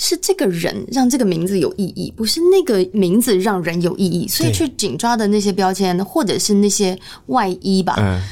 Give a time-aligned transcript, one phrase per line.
[0.00, 4.28] 是这个人让这个名字有意义，不是那个名字让人有意义。
[4.28, 8.22] 所以去紧抓的那些标签，或者是那些外衣吧，嗯，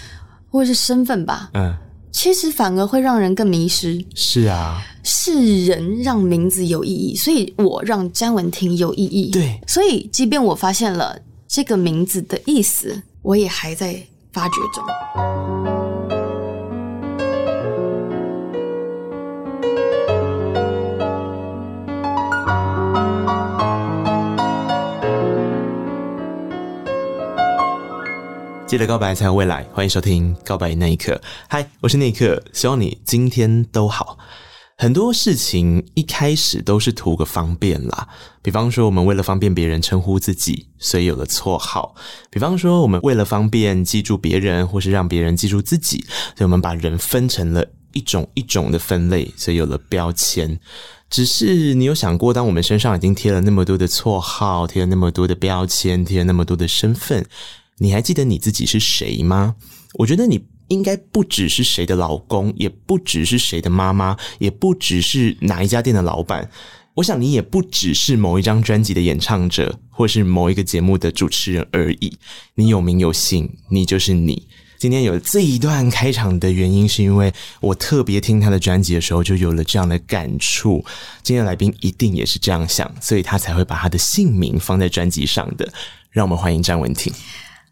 [0.49, 1.75] 或者是身份吧，嗯，
[2.13, 4.03] 其实反而会让人更迷失。
[4.15, 9.33] 是啊，是人让名字有意义，所以我让詹文婷有意义。
[9.33, 14.01] 对，所以即便我发现了这个名字的意思，我也还在
[14.33, 15.86] 发掘中。
[28.77, 31.13] 记得告白才有未来，欢迎收听《告白那一刻》。
[31.49, 34.19] 嗨，我是那一刻，希望你今天都好。
[34.77, 38.07] 很多事情一开始都是图个方便啦，
[38.43, 41.95] 比方说我们为了方便别人称呼自己，所以有了绰号；
[42.31, 46.05] 比方说我们为了方便记住别人，或是让别人记住自己，
[46.37, 50.61] 所以我们把人分成了一种一种的分类，所以有了标签。
[51.09, 57.25] 只是你有想过，当我们身上已经贴了那么多的绰号，贴了那么多的标签，贴了那么多的身份，
[57.79, 59.55] 你还记得你自己是谁吗？
[59.95, 66.51] 我觉得你应该不只是谁的老公，也不只是谁的妈妈，也不只是哪一家店的老板。
[66.95, 72.17] 我想你也不只是某一张专辑的演唱者，或是某一个节目的主持人而已。
[72.55, 74.49] 你有名有姓，你就是你。
[74.79, 80.83] 今天有这一段开场的原因，是因为我特别听他的专辑的时候，就有了这样的感触。
[81.23, 85.71] 今天来宾一定也是这样想，所以他才会把他的姓名放在专辑上的。
[86.11, 87.13] 让我们欢迎詹文婷。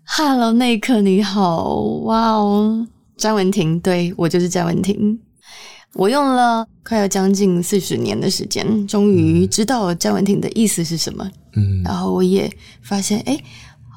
[0.06, 5.19] 哈喽，那一刻你好，哇哦，詹文婷，对，我就是詹文婷。
[5.94, 11.28] 我用了快要将近四十年的时间，终于知道詹文婷的意思是什么。
[11.56, 12.50] 嗯，然后我也
[12.83, 13.36] 发现，哎，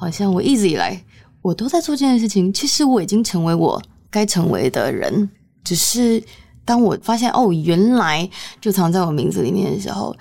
[0.00, 0.98] 好像我一直以来
[1.42, 2.50] 我都在做这件事情。
[2.52, 5.28] 其实我已经成为我该成为的人，
[5.62, 6.22] 只是
[6.64, 8.28] 当我发现哦，原来
[8.60, 10.16] 就藏在我名字里面的时候，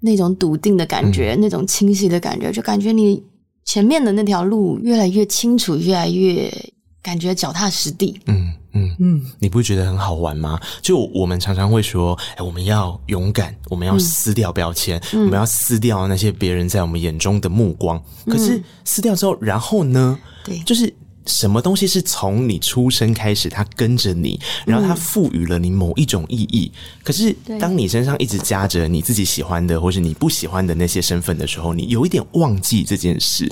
[0.00, 3.22] 那种笃定的感觉，嗯、那种清晰的感觉，就感觉你。
[3.66, 6.50] 前面的那条路越来越清楚，越来越
[7.02, 8.18] 感觉脚踏实地。
[8.26, 10.58] 嗯嗯嗯，你不觉得很好玩吗？
[10.80, 18.02] 就我们常常会说，哎，我们要勇敢，我们要撕掉标签，嗯、我们要撕掉那些别人在我们眼中的目光。
[18.24, 20.18] 嗯、可是撕掉之后，然后呢？
[20.44, 20.94] 对，就是。
[21.26, 26.70] 什么东西是从你出生开始，它跟着你，然后它赋予了你某一种意义。
[26.74, 33.50] 嗯、可是，当你身上一直夹着你自己喜欢的，或是你不喜欢的那些身份的时候，你有一点忘记这件事。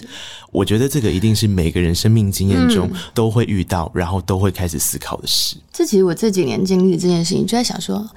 [0.53, 5.57] 我觉得这个一定是每个人生命经验中都会遇到，然后都会开始思考的事。
[5.73, 8.09] 这其实我这几年经历这件事情，就在想说，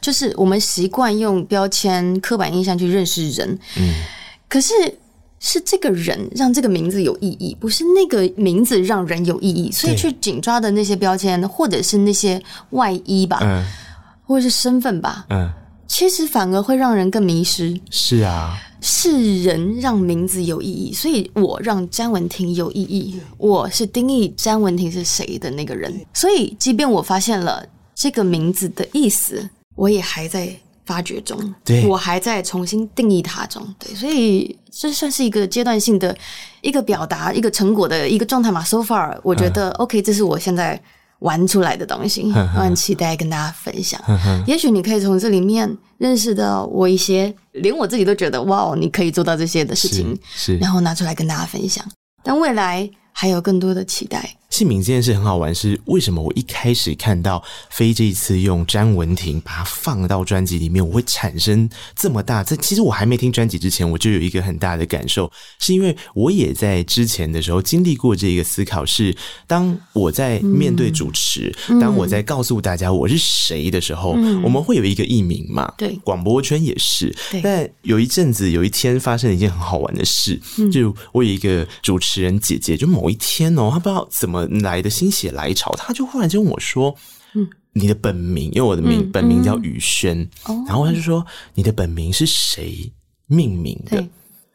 [0.00, 3.94] 就是我们习惯用标签、刻板印象去认识人，嗯，
[4.48, 4.72] 可是。
[5.48, 9.70] 是这个人让这个名字有意义，不是那个名字让人有意义。
[9.70, 13.64] 所以去紧抓的那些标签，或者是那些外衣吧，嗯，
[14.26, 15.48] 或者是身份吧，嗯，
[15.86, 17.80] 其实反而会让人更迷失。
[17.90, 23.20] 是啊，是人让名字有意义，所以我让詹文婷有意义。
[23.38, 25.94] 我是定义詹文婷是谁的那个人。
[26.12, 27.64] 所以，即便我发现了
[27.94, 30.56] 这个名字的意思，我也还在。
[30.86, 36.16] 发掘中，对，我还在重新定义它中，对，所以这算是一个阶段性的
[36.62, 38.62] 一个表达一个成果的一个状态嘛。
[38.62, 40.80] So far，我觉得、嗯、OK，这是我现在
[41.18, 44.00] 玩出来的东西，我很期待跟大家分享。
[44.46, 51.84] 也许你可以从这里面认识到我一些，连我自己都觉得哇，你可以做到这些的事情，是，是然后拿出来跟大家分享。
[52.22, 54.36] 但未来还有更多的期待。
[54.56, 56.22] 姓名这件事很好玩，是为什么？
[56.22, 62.42] 我一开始看到飞这一次用詹文婷把它放到专辑里面，我会产生这么大。
[62.42, 69.14] 这其实我还没听专辑之前，我就有一个很大的感受，是因为我也在之前的时候经历过这个思考：是
[69.46, 75.70] 当我在面对主持，嗯、当我在告诉大家我是谁的时候，嗯、我们会有一个艺名嘛？
[75.76, 77.14] 对，广播圈也是。
[77.30, 84.45] 对但有一阵子，有一天发生了一件很好玩的事，嗯、就我有一个主持人姐姐，就某一天哦，她不知道怎么。
[84.48, 86.94] 来的心血来潮，他就忽然间问我说
[87.34, 90.18] ：“嗯，你的本名，因为我的名、嗯、本名叫宇轩，
[90.48, 92.92] 嗯、然后他就说、哦、你的本名是谁
[93.26, 94.04] 命名的？”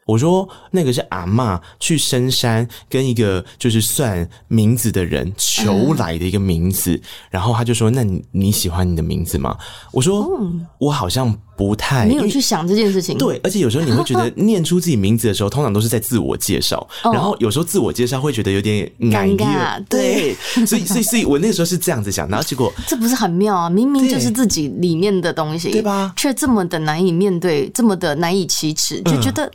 [0.04, 9.56] 我说那个是阿嬷去深山跟一个就是算名字的人求来的一个名字，嗯、然后他就说：“那你你喜欢你的名字吗？”
[9.92, 11.32] 我说：“嗯、我好像
[11.66, 13.16] 不太。”你有去想这件事情？
[13.16, 19.82] 对，而且有时候你会觉得 念出自己名字的时候，通常都是在自我介绍，哦、然后有时候自我介绍会觉得有点尴尬。
[19.88, 20.34] 对，
[20.66, 23.70] 所以所以所以我那个时候是这样子想，然后结果 这不是很妙啊？
[23.70, 26.12] 明明就是自己里面的东西，对吧？
[26.16, 29.44] 却这么的难以面对，这么的难以启齿，就觉得。
[29.46, 29.52] 嗯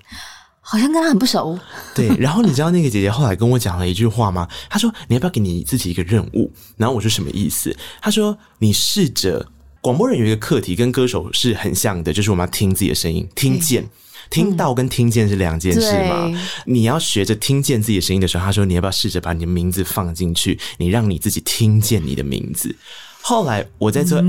[0.69, 1.57] 好像跟他很不熟。
[1.95, 4.45] 对， 然后你知道那个姐姐后来跟我讲了一句话吗？
[4.69, 7.73] 她说：“你要不要给你自己一个任务？”然后我说：“什么意思？”
[8.03, 9.47] 她说：“你试着
[9.87, 13.87] 广播人有一个课题，跟歌手是很像的，就是我们要听自己的声音，听见。
[14.29, 15.79] 听到跟听见是两件事
[16.09, 16.25] 嘛？
[16.25, 20.59] 嗯、你要学着听见自己的声音的时候，他说你要不要试着把你的名字放进去？
[20.77, 22.75] 你让你自己听见你的名字。
[23.21, 24.21] 后来我在做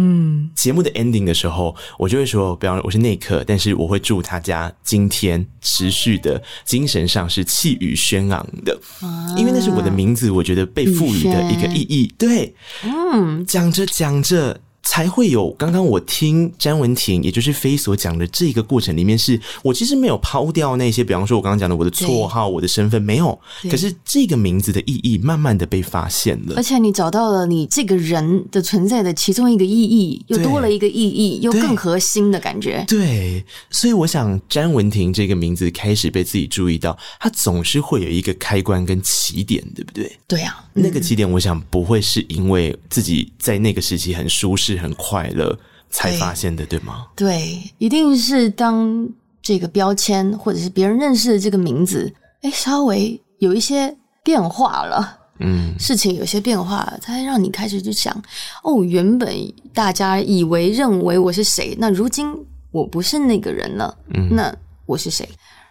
[0.55, 12.14] 节目的 ending 的时候，嗯、我就会说，比方说我是内克，但是我会祝大家今天持续的精神上是气宇轩昂的，啊、因为那是我的名字，我觉得被赋予的一个意义。
[12.16, 14.60] 对，嗯，讲着讲着。
[14.90, 23.38] 才会有刚刚我听詹文婷，也就是飞所讲的这个过程里面是，是我其实没有抛掉那些，比方说我刚刚讲的我的绰号、我的身份没有，
[23.70, 33.44] 可是这个名字的意义慢慢的被发现了，而且你找到了你这个人的存在的其中一个意义，又多了一个意义，又更核心的感觉对。
[33.70, 40.11] 所以我想詹文婷这个名字开始被自己注意到，它总是会有一个开关跟起点，对不对？
[40.26, 44.78] 对啊，那个起点我想不会是因为自己在那个时期很舒适。
[44.79, 45.59] 很快乐
[45.91, 47.07] 才发现的，对，对吗？
[47.17, 49.09] 对，一定是当
[49.43, 58.15] 这个标签或者是别人认识的这个名字，哎，稍微有一些变化了，嗯，事情有些变化，才让你开始去想，
[58.63, 59.35] 哦，原本
[59.73, 62.35] 大家以为认为我是谁，那如今
[62.71, 64.55] 我不是那个人了，嗯，那
[64.85, 65.29] 我是谁？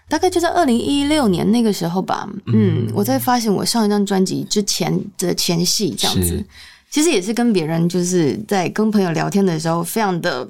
[0.10, 6.44] 大概就在二零一六年那个时候吧，嗯，嗯，我在发行我上一张专辑之前的前戏，这样子。
[6.90, 10.48] 其实也是跟别人就是在跟朋友聊天的时候，非常的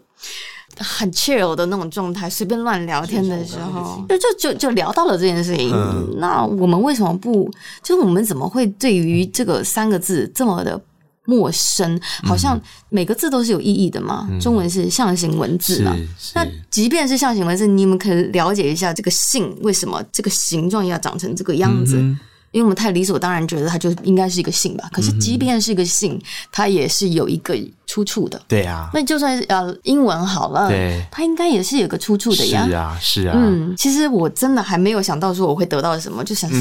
[0.77, 5.71] 很 chill 的那种状态，随便乱聊天的时候，就就就就聊到了这件事情。
[5.73, 7.51] 嗯、那我们为什么不？
[7.81, 10.79] 就是我们怎么会对于这个三个字这么的
[11.25, 11.99] 陌生？
[12.23, 14.27] 好像每个字都是有意义的嘛。
[14.29, 15.95] 嗯、中文是象形文字嘛。
[16.35, 21.97] 那即便是象形文字，你们可以了解一下这个“性”为什么这个形状要长成这个样子。
[21.97, 22.19] 嗯
[22.57, 26.19] 因为我们太理所当然觉得它就应该是一个姓吧，可是即便是一个姓，
[26.51, 27.55] 它也是有一个
[27.85, 28.41] 出处的。
[28.47, 32.65] 对啊，那就算是呃英文好了，对，它应该也是有个出处的呀。
[32.65, 33.35] 是啊，是啊。
[33.37, 36.57] 嗯，其实我真的还没有想到说我会得到什么，就想去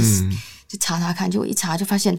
[0.69, 2.15] 就查查看，就我一查就发现，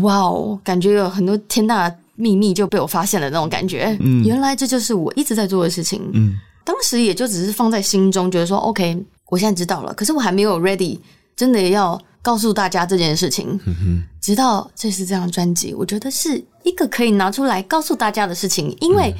[0.00, 3.94] 哇哦，感觉有很多天大的秘密就被我发现了那种感觉。
[4.00, 6.00] 嗯，原来这就是我一直在做的事情。
[6.14, 10.98] 嗯，当时也就只是放在心中，觉得说 OK，我现在知道了，可是我还没有 ready，
[11.36, 12.00] 真的要。
[12.22, 19.14] 告诉大家这件事情，嗯、哼直到这是这张专辑，我觉得是一个可以拿出来告诉大家的事情，因为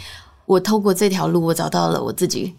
[0.47, 2.55] 我透过这条路，我找到了我自己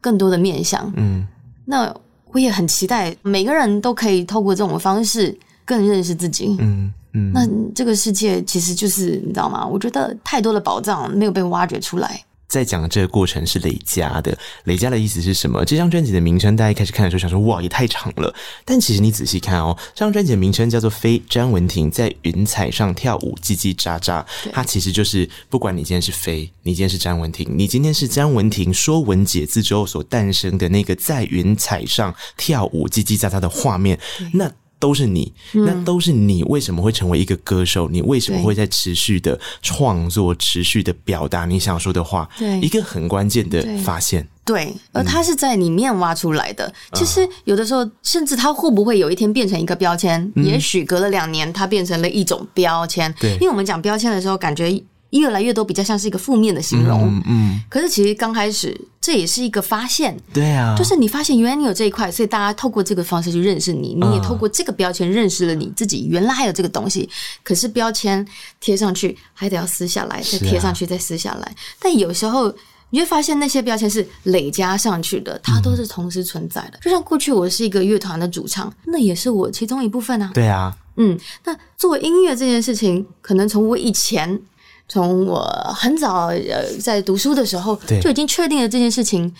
[0.00, 0.92] 更多的面相。
[0.96, 1.26] 嗯，
[1.64, 1.94] 那
[2.32, 6.56] 我也很期待每个人都可以透过这种方式更认识自己。
[6.58, 9.64] 嗯嗯，那这个世界其实就是你知道吗？
[9.64, 12.20] 我觉得太多的宝藏没有被挖掘出来。
[12.54, 15.64] 在讲的这个过程是累加的，累加的意思是什么？
[15.64, 18.32] 这张专辑的名称，大家一开始看的时候想说，哇，也太长了。
[18.64, 24.22] 但其实你仔细看哦，这张专辑的名称叫做《飞詹文婷在云彩上跳舞叽叽喳喳》，
[24.52, 33.98] 它其实就是不管你今天是飞，你今天是詹文婷，你今天是詹文婷说文解字之后所诞生的那个在云彩上跳舞叽叽喳喳的画面，
[34.34, 34.48] 那。
[34.78, 36.42] 都是你，那都是你。
[36.44, 37.88] 为什么会成为一个歌手？
[37.88, 42.28] 你为什么会在持续的创作、持续的表达你想说的话？
[42.38, 44.26] 对，一个很关键的发现。
[44.44, 46.70] 对，而它是在里面挖出来的。
[46.92, 50.30] 其实有的时候，甚至它会不会有一天变成一个标签？
[50.36, 53.12] 也许隔了两年，它变成了一种标签。
[53.18, 54.82] 对，因为我们讲标签的时候，感觉。
[55.20, 67.08] 越来越多比较像是一个负面的形容，嗯，嗯，可是其实刚开始这也是一个发现，对啊，就是你发现原来你有这一块，所以大家透过这个方式去认识你，你也透过这个标签认识了你自己，原来还有这个东西。
[67.42, 68.26] 可是标签
[68.60, 71.42] 贴上去还得要撕下来，再贴上去，再撕下来。
[71.42, 72.52] 啊，但有时候
[72.90, 76.78] 你会发现那些标签是累加上去的，它都是同时存在的。
[76.78, 80.30] 嗯，就像过去我是一个乐团的主唱，那也是我其中一部分啊。
[80.34, 84.40] 对啊，嗯，那做音乐这件事情，可能从我以前。
[84.88, 85.42] 从我
[85.74, 89.32] 很早呃在读书的时候就已经确定了这件事情，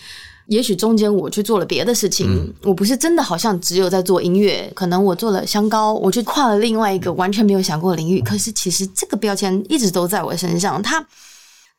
[0.47, 8.21] 也许中间我去做了别的事情，嗯、我不是真的好像只有在做音乐，可能我做了香膏，我去跨了另外一个完全没有想过的领域。
[8.21, 11.05] 可是其实这个标签一直都在我身上，它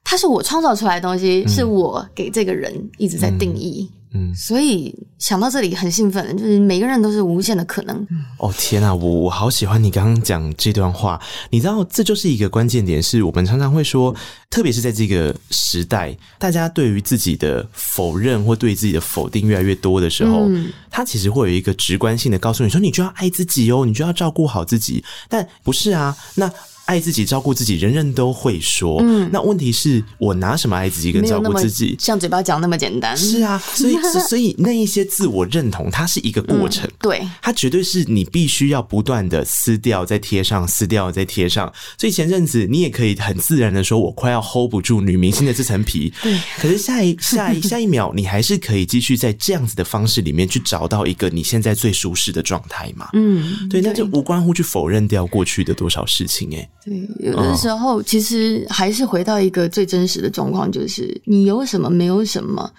[0.05, 3.91] 它是我创造出来的东西，嗯、是我给这个人一直在定义。
[4.35, 8.07] 所以想到这里很兴奋，就是每个人都是无限的可能。
[8.39, 11.21] 哦天啊，我我好喜欢你刚刚讲这段话。
[11.51, 14.15] 你知道，这就是一个关键点，是我们常常会说，
[14.51, 25.03] 特别是在这个时代，大家对于自己的否认或对自己的否定越来越多的时候，嗯，他其实会有一个直观性的告诉你说，你就要爱自己哦，你就要照顾好自己。
[25.29, 26.51] 但不是啊，那。
[26.87, 29.01] 爱自己、照顾自己，人人都会说。
[29.03, 31.97] 嗯，那问题是我拿什么爱自己跟照顾自己？
[31.99, 33.17] 像嘴巴讲那么简单？
[33.17, 33.97] 是啊，所以
[34.29, 36.89] 所以那一些自我认同，它是一个过程。
[36.89, 41.73] 嗯、对，它绝对是你必须要不断的撕掉、再贴上、撕掉、再贴上。
[41.99, 46.13] 所以前阵子你也可以很自然的说，我快要 hold 不住女明星的这层皮。
[46.23, 53.09] 对，可是下一下一 下一秒，你还是可以继续在这样子的方式里面去找到一个你现在最舒适的状态嘛？
[53.15, 56.71] 嗯，对，那就无关乎去否认掉过去的多少事情哎、欸。
[56.87, 62.71] 对，有的时候其实还是回到一个最真实的状况，就是你有什么没有什么，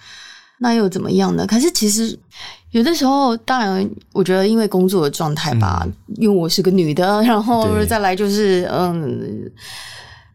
[0.58, 1.46] 那又怎么样呢？
[1.46, 2.18] 可是其实
[2.70, 9.52] 有的时候，当然，我觉得因为工作的状态吧，嗯、因为我是个女的，然后再来就是嗯，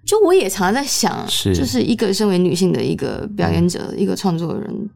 [0.06, 4.90] 就我也常常在想，是就是一个身为女性的一个表演者，嗯、一个创作人，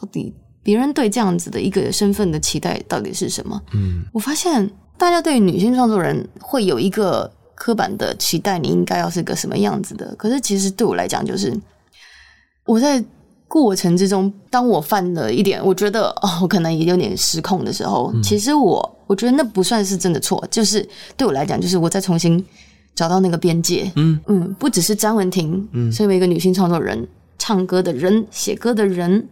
[0.00, 3.60] 到底别人对这样子的一个身份的期待到底是什么？
[3.72, 7.28] 嗯，我发现大家对女性创作人会有一个。
[7.54, 10.14] 刻板的期待，你应该要是个什么样子的？
[10.16, 11.54] 可是其实对我来讲，就是
[12.66, 13.02] 我在
[13.46, 20.84] 过程之中，当我犯了一点，我觉得哦，我可能也有点失控的时候，嗯、其实我我觉得那不算是真的错，就是
[21.16, 22.44] 对我来讲，就是我再重新
[22.94, 23.90] 找到那个边界。
[23.94, 27.06] 嗯嗯，不只是张文婷，嗯，身为一个女性创作人、
[27.38, 29.28] 唱歌的人、写歌的人，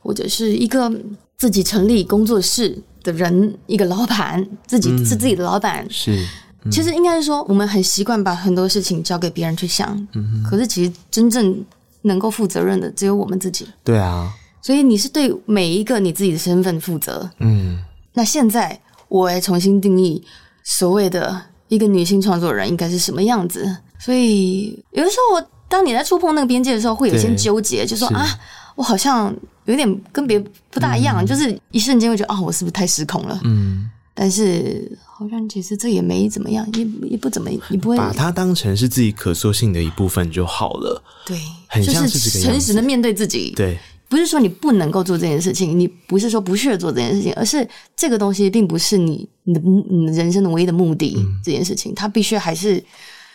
[0.00, 0.90] 或者是一个
[1.36, 6.26] 自己成立工作室的人，一个老板，自己是自己的老板，嗯、是。
[6.70, 11.64] 其实应该是说，我们很习惯把很多事情交给别人去想，嗯、可是其实真正
[12.02, 13.66] 能够负责任的只有我们自己。
[13.84, 14.32] 对啊，
[14.62, 17.28] 所以你是对每一个你自己的身份负责。
[17.40, 17.78] 嗯，
[18.12, 20.22] 那现在我来重新定义
[20.64, 23.76] 所谓的一个女性创作人应该是什么样子。
[23.98, 28.26] 所以有的时候，当你在触碰那个边界的时候，会有些纠结，就说啊，
[28.74, 30.38] 我好像有点跟别
[30.70, 33.40] 不大一样，嗯、就是一瞬间会觉得啊，我是不是太失控了？
[33.44, 33.90] 嗯。
[34.18, 41.02] 但是好像其实这也没怎么样，也也不怎么，也不会把它当成是自己可塑性的一部分就好了。
[41.24, 43.54] 对，很像是这个，诚实的面对自己。
[43.56, 43.78] 对，
[44.10, 51.14] 不是说你不能够做这件事情，你不是说不屑做这件事情，而是这个东西并不是你你的人生的唯一的目的。
[51.16, 52.84] 嗯、这件事情，它必须还是，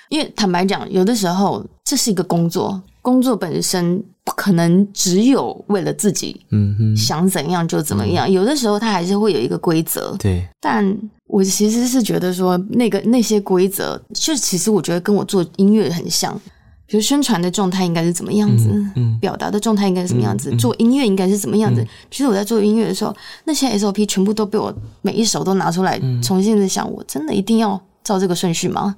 [0.09, 2.79] 因为坦白讲，有的时候这是一个工作。
[3.01, 8.27] 工作本身不可能只有为了自己，嗯哼，想怎样就怎么样。
[8.27, 10.48] 嗯、有的时候它还是会有一个规则，对。
[10.60, 16.39] 但我其实是觉得说，那个那些规则，就其实我觉得跟我做音乐很像。
[16.86, 21.81] 比如宣传的状态应该是怎么样子，嗯，嗯表达的状态应该是什么样子，做音乐应该是怎么样子。
[21.81, 23.15] 嗯、其实我在做音乐的时候，
[23.46, 28.93] 那些 SOP 全部都被我每一首都拿出来重新的想，我真的一定要照这个顺序吗？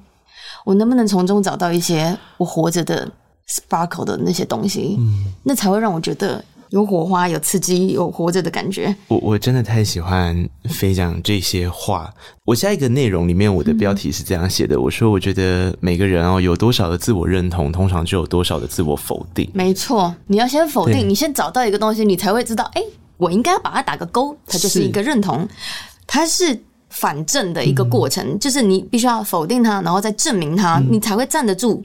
[0.66, 3.08] 我能不能从中找到一些我活着的
[3.48, 8.96] ？sparkle 的那些东西，嗯，那才会让我觉得有火花、有刺激、有活着的感觉。
[9.08, 12.12] 我我真的太喜欢飞讲这些话。
[12.46, 19.48] 我下一个内容里面，我的标题是这样写的：嗯、我说，我觉得每个人哦，有多少的自我认同，通常就有多少的自我否定。
[19.54, 22.82] 没错，你要先否定，你先找到一个东西，你才会知道，哎，
[23.18, 25.48] 我应该要把它打个勾，它就是一个认同，是
[26.08, 26.60] 它是
[26.90, 31.84] 反证的一个过程，嗯、就是你必须要否定它，然后再证明它，嗯、你才会站得住。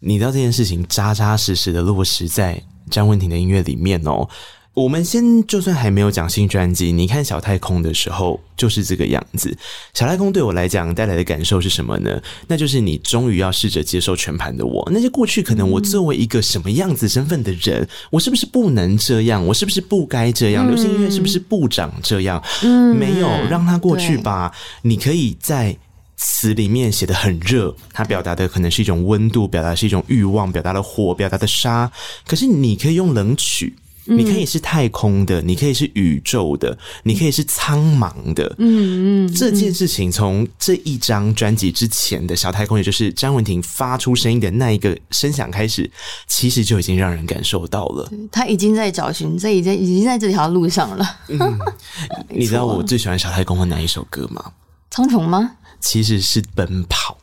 [0.00, 4.28] 你知道这件事情扎扎实实的落实在张文婷的音乐里面哦。
[4.74, 9.56] 我们先就算还没有讲新专辑，你看小太空的时候就是这个样子。
[9.94, 12.20] 小太空对我来讲带来的感受是什么呢？
[12.46, 14.86] 那就是你终于要试着接受全盘的我。
[14.92, 19.46] 那些过去可能我作为一个什么样子身份的人，我是不是不能这样？
[19.46, 20.68] 我是不是不该这样？
[20.68, 22.44] 流行音乐是不是不长这样？
[22.62, 24.52] 嗯，没有，让它过去吧。
[24.82, 25.74] 你可以在。
[26.16, 31.90] 词里面写的很热，它表达的可能是一种温度，表达是一种欲望，表达了火，表达的沙。
[32.26, 38.46] 可是你可以用冷曲，嗯、你可以是太空的，你可以是宇宙的，你可以是苍茫的。
[38.58, 45.90] 嗯嗯，嗯这件事情从这一张专辑之前的小太空，也就是詹文婷发出声音的那一个声响开始，
[46.26, 48.10] 其实就已经让人感受到了。
[48.32, 51.04] 他已经在找寻，这已经已经在这条路上了。
[51.28, 51.38] 嗯、
[52.30, 54.52] 你知道我最喜欢小太空的哪一首歌吗？
[54.90, 55.50] 苍穹吗？
[55.80, 57.16] 其实是奔跑，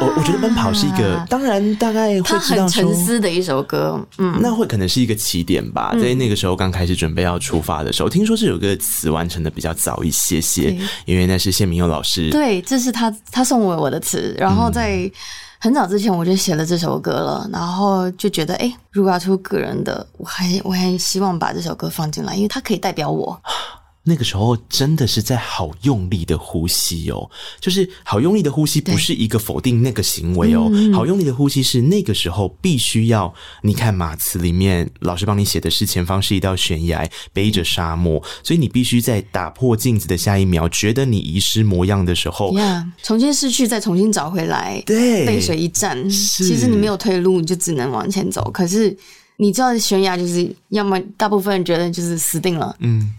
[0.00, 15.10] 我我觉得奔跑是一个，当然大概会知道说，很沉思的一首歌，嗯，那会可能是一个起点吧，在那个时候刚开始准备要出发的时候，听说这首歌词完成的比较早一些些，因为那是谢明佑老师，对，这是他他送我我的词，然后在
[15.58, 23.40] 很早之前我就写了这首歌了，然后就觉得，哎，如果要出个人的，我还我还希望把这首歌放进来，因为它可以代表我。
[24.08, 30.70] 那个时候真的是在好用力的呼吸哦，就是好用力的呼吸，不是一个否定那个行为哦。
[30.94, 33.34] 好用力的呼吸是那个时候必须要。
[33.62, 42.54] 你看马词里面老师帮你写的是前方是一道悬崖，背着沙漠，所以你必须在打破镜子的下一秒，觉得你遗失模样的时候，
[43.02, 46.08] 重新失去，再重新找回来，对，背水一战。
[46.08, 48.48] 其实你没有退路，你就只能往前走。
[48.52, 48.96] 可是
[49.36, 53.12] 你知道悬崖就是，要么大部分人觉得就是死定了，嗯。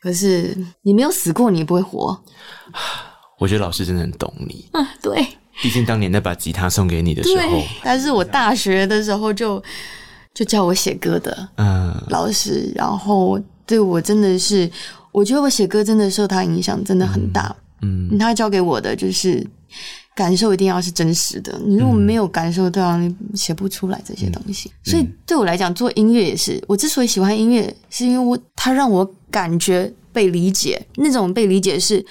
[0.00, 2.20] 可是你没有死过，你也不会活。
[3.38, 5.24] 我觉得老师真的很懂你啊，对，
[5.62, 9.62] 毕竟当年那把吉他送给你的时候，但是我大学的时候就
[10.34, 14.68] 就教我写歌的，嗯，老师，然后对我真的是，
[15.12, 19.46] 我觉得我写歌真的受他影响真的很大，嗯，他教给我的就是。
[20.18, 24.68] 感受一定要是真实的，你如果没有感受到，你写不出来这些东西。
[24.68, 26.60] 嗯、所以对我来讲，做音乐也是。
[26.66, 30.84] 我之所以喜欢音乐，是因为我它让我感觉被理解。
[30.96, 32.04] 那种被理解是，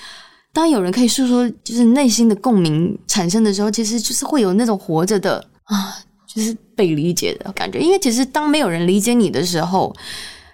[0.54, 5.98] 当有人可以诉说，就是内心的共鸣产生的时候，其实就是会有那种活着的啊，
[6.34, 7.78] 就是被理解的感觉。
[7.80, 9.94] 因为其实当没有人理解你的时候，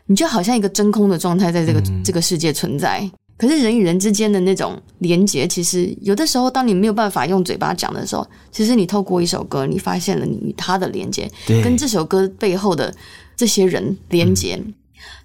[0.07, 3.07] 你就好像一个真空的状态，在这个、嗯、这个世界存在。
[3.43, 12.95] 可是人与人之间的那种连接，其实有的时候，当你没有办法用嘴巴讲的时候，其实你透过一首歌，你发现了你与他的连接，跟这首歌背后的
[13.35, 14.73] 这些人连接，嗯、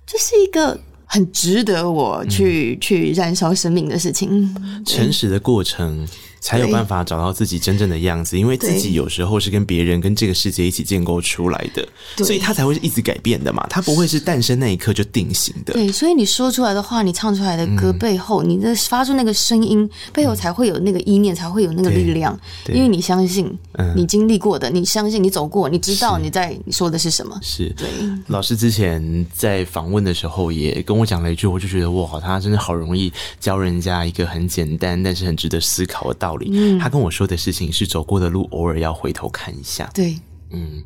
[0.04, 4.52] 这是一个很值得我去、嗯、去燃烧生命的事情。
[4.84, 6.04] 诚实的过程。
[6.40, 13.66] 才有办法找到自己真正的样子，因为自己有时候是跟别人、跟这个世界一起建构出来的，对所以他才会是一直改变的嘛。
[13.68, 15.74] 他不会是诞生那一刻就定型的。
[15.74, 22.38] 对，所以你说出来的话，你唱出来的歌背后，嗯、你的发出那个声音背后，才会有那个意念，嗯、才会有那个力量。
[22.68, 23.50] 因为你相信，
[23.94, 27.38] 你经历过的，嗯、你相信你走过，你知道你在你说的是什么。
[27.42, 27.88] 是，对。
[28.28, 36.50] 老师之前在访问的时候也跟我讲了一句，我就觉得哇，他真的好容易教人家一个很简单但是很值得思考的道理。
[36.52, 39.88] 嗯，他跟我说的事情是走过的路，偶尔要回头看一下。
[39.94, 40.18] 对，
[40.50, 40.82] 嗯，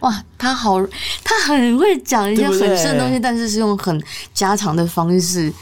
[0.00, 0.84] 哇，他好，
[1.24, 4.02] 他很会讲一些很深的东西，但是是用很
[4.34, 5.52] 家常的方式。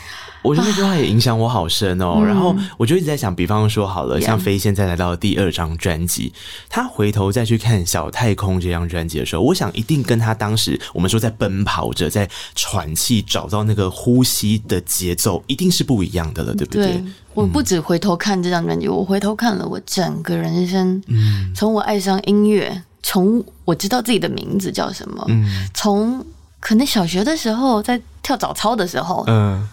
[0.45, 2.21] 我觉得那句话也影响我好深哦。
[2.21, 6.33] 啊、然后我就一直在想，比方说好了，嗯、像飞现在来到第二张专辑，
[6.69, 16.89] 他回头再去看《小太空》这张专辑的时候，我想一定跟他当时我们说在奔跑着，在喘气，找到那个呼吸的节奏，一定是不一样的了，对不对？
[16.89, 21.03] 对，我不止回头看这张专辑，我回头看了我整个人生。
[21.07, 26.25] 嗯，从我爱上音乐，从我知道自己的名字叫什么，嗯，从
[26.61, 29.67] 可能小学的时候在跳早操的时候，嗯。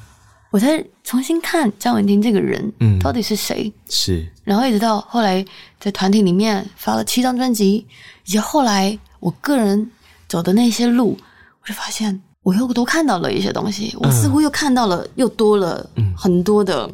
[0.51, 3.71] 我才重新看张文婷这个人，嗯，到底是谁？
[3.89, 5.43] 是，然后一直到后来
[5.79, 7.85] 在团体里面发了七张专辑，
[8.25, 9.89] 以及后来我个人
[10.27, 11.17] 走的那些路，
[11.61, 16.89] 我就发现我又多看到了一些东西，我似乎又看到了又多了很多的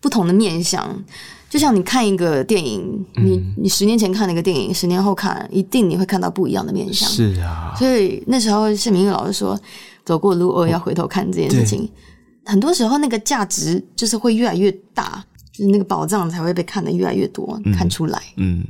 [0.00, 0.86] 不同的面向。
[0.90, 1.04] 嗯、
[1.48, 7.08] 就像你看一个电影，你你十年前看那个电影，十年后看，一定你会看到不一样的面相。
[7.08, 9.58] 是啊，所以那时候是明玉老师说，
[10.04, 11.90] 走过路偶尔要回头看这件事情。
[12.48, 18.18] 很多时候，那个价值就是会越来越大，就是那个宝藏才会被看得越来越多，看出来。
[18.36, 18.64] 嗯，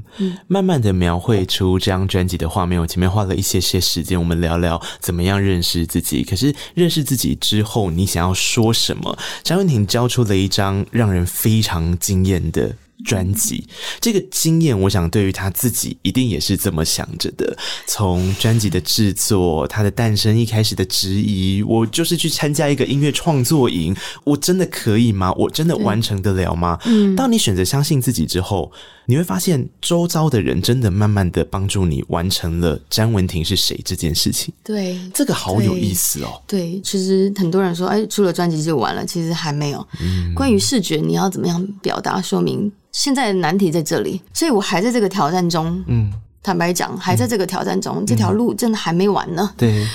[0.48, 2.80] 慢慢的描绘出这张专辑的画面。
[2.80, 6.24] 我前面花了一些些时间，我们聊聊怎么样认识自己。
[6.24, 9.16] 可是认识自己之后，你想要说什么？
[9.44, 12.74] 张文婷交出了一张让人非常惊艳的。
[13.04, 13.66] 专辑
[14.00, 17.56] 这个经验，我想对于他自己一定也是这么想着的。
[17.86, 25.32] 从专辑的制作，他的诞生，一开始的质疑，我就是去参加一个音乐创作营，我真的可以吗？
[25.32, 26.78] 我真的完成得了吗？
[26.86, 28.72] 嗯，当你选择相信自己之后，
[29.10, 34.52] 你会发现周遭的人真的慢慢的帮助你完成了詹文婷是谁这件事情。
[34.62, 36.42] 对，这个好有意思哦。
[36.46, 39.88] 对，其实很多人说，哎，出了专辑就完了，其实还没有。
[40.02, 42.70] 嗯，关于视觉，你要怎么样表达说明？
[42.92, 45.82] 现在的难题在这里，所以我还在这个挑战中。
[45.86, 49.50] 嗯，坦白讲，还在这个挑战中，嗯、这条路真的还没完呢。
[49.56, 49.86] 对。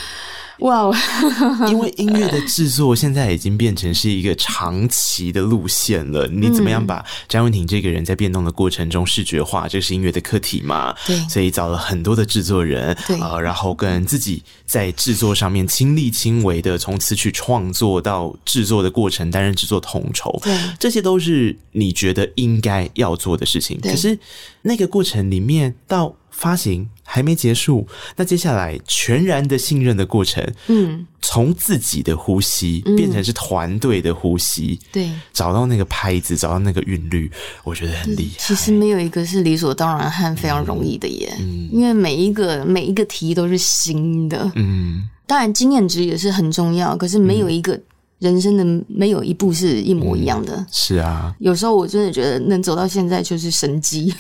[0.60, 0.96] 哇，Wow
[1.70, 6.28] 因为音乐的制作现在已经变成是一个长期的路线了。
[6.28, 9.68] 你怎么样把詹文婷这个人在变动的过程中视觉化？
[9.68, 10.96] 这是音乐的课题嘛？
[11.06, 23.80] 对，所以找了很多的制作人，对，呃，然后跟自己在制作上面亲力亲为的，从词曲创作到制作的过程担任制作统筹，对，这些都是你觉得应该要做的事情。
[23.82, 24.18] 可是
[24.62, 26.16] 那个过程里面到。
[26.36, 37.32] 发行还没结束，那接下来全然的信任的过程，嗯，从自己的呼吸变成是团队的呼吸，嗯、对，找到那个拍子，找到那个韵律，
[37.64, 38.36] 我觉得很厉害。
[38.40, 47.80] 其实没有一个是理所当然和非常容易的耶，嗯，因为每一个每一个题都是新的，嗯，当然经验值也是很重要，可是没有一个
[48.20, 50.56] 人生的没有一步是一模一样的。
[50.56, 54.14] 嗯、是啊，有时候我真的觉得能走到现在就是神迹。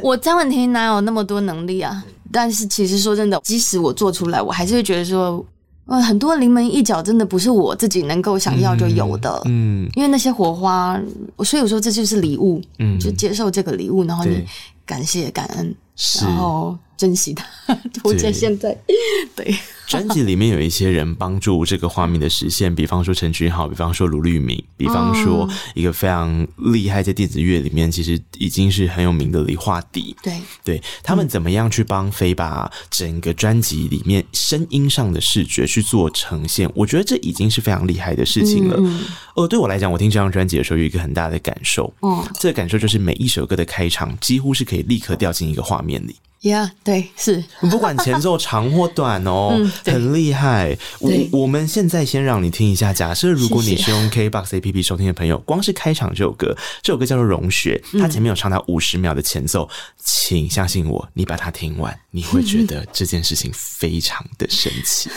[0.00, 2.04] 我张文婷哪有那么多能力啊？
[2.30, 5.44] 但是其实说真的，即使我做出来，我还是会觉得说，
[5.84, 9.42] 呃，很多临门一脚真的不是我自己能够想要就有的。
[9.44, 10.98] 嗯，因为那些火花，
[11.44, 12.62] 所以我说这就是礼物。
[12.78, 14.42] 嗯，就接受这个礼物，然后你
[14.86, 15.74] 感谢感恩，
[16.22, 17.44] 然后珍惜它。
[18.04, 18.78] 我觉得现在
[19.34, 19.52] 对。
[19.88, 30.16] 专辑里面有一些人帮助这个画面的实现，比方说陈君豪，比方说卢律敏，比方说一个非常厉害在电子乐里面其实已经是很有名的李化迪。
[30.22, 36.70] 对，对他们怎么样去帮飞把整个专辑里面声音上的视觉去做呈现？
[36.74, 38.76] 我觉得这已经是非常厉害的事情了。
[38.78, 41.92] 嗯，哦，对我来讲，我听这张专辑的时候有一个很大的感受。
[42.00, 46.16] 哦，这个感受就是每一首歌的开场几乎是可以立刻掉进一个画面里。
[46.42, 50.76] 呀，yeah, 对，是， 不管前奏长或短哦，嗯、很厉害。
[50.98, 52.92] 我我们现在先让你听一下。
[52.92, 59.70] 假设如果你是用 KBox APP 收听的朋友，光是开场这首歌，这首歌叫做《融雪》，它前面有长达五十秒的前奏，嗯、
[60.02, 65.08] 请相信我，你把它听完，你会觉得这件事情非常的神奇。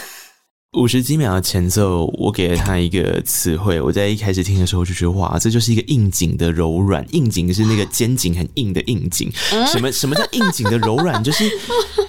[0.75, 3.79] 五十几秒的前奏，我给了他一个词汇。
[3.79, 7.05] 我在一开始听的时候就觉得，哇，这就是一个应景的柔软。
[7.11, 9.31] 应景是那个肩颈很硬的应景。
[9.71, 11.23] 什么什么叫应景的柔软？
[11.23, 11.49] 就是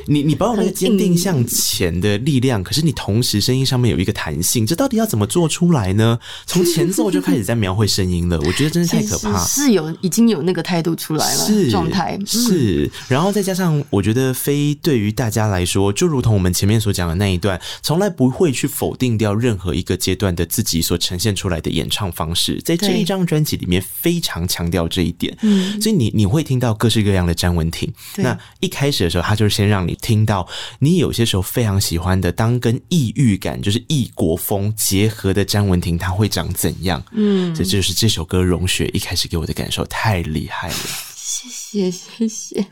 [0.07, 4.67] 你你保有那个坚定向前的力量，可是你同时声音上面有一个弹性。
[4.67, 6.19] 这到底要怎么做出来呢？
[6.47, 9.39] 从前奏就开始在描绘声音了，我觉得真是太 可怕。
[9.45, 12.91] 是有已经有那个态度出来了，是状态是。
[13.07, 18.56] 然后再加上，我觉得飞对于大家来说，就如同我们前面所讲的那一段，从来不会。
[18.57, 25.37] 去否定掉任何一个阶段的自己所呈现出来的演唱方式，在这一张专辑里面非常强调这一点。
[25.43, 27.93] 嗯，所以你你会听到各式各样的詹雯婷。
[28.17, 37.05] 那一开始的时候，他就是先让你听到你有些时候非常喜欢的，当跟异域感就是异国风结合的詹雯婷，他会长怎样？
[37.13, 40.75] 嗯，这就是这首歌《融雪》一开始给我的感受，太厉害了。
[41.15, 42.67] 谢谢谢谢，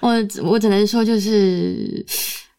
[0.00, 0.10] 我
[0.42, 2.04] 我只能说就是。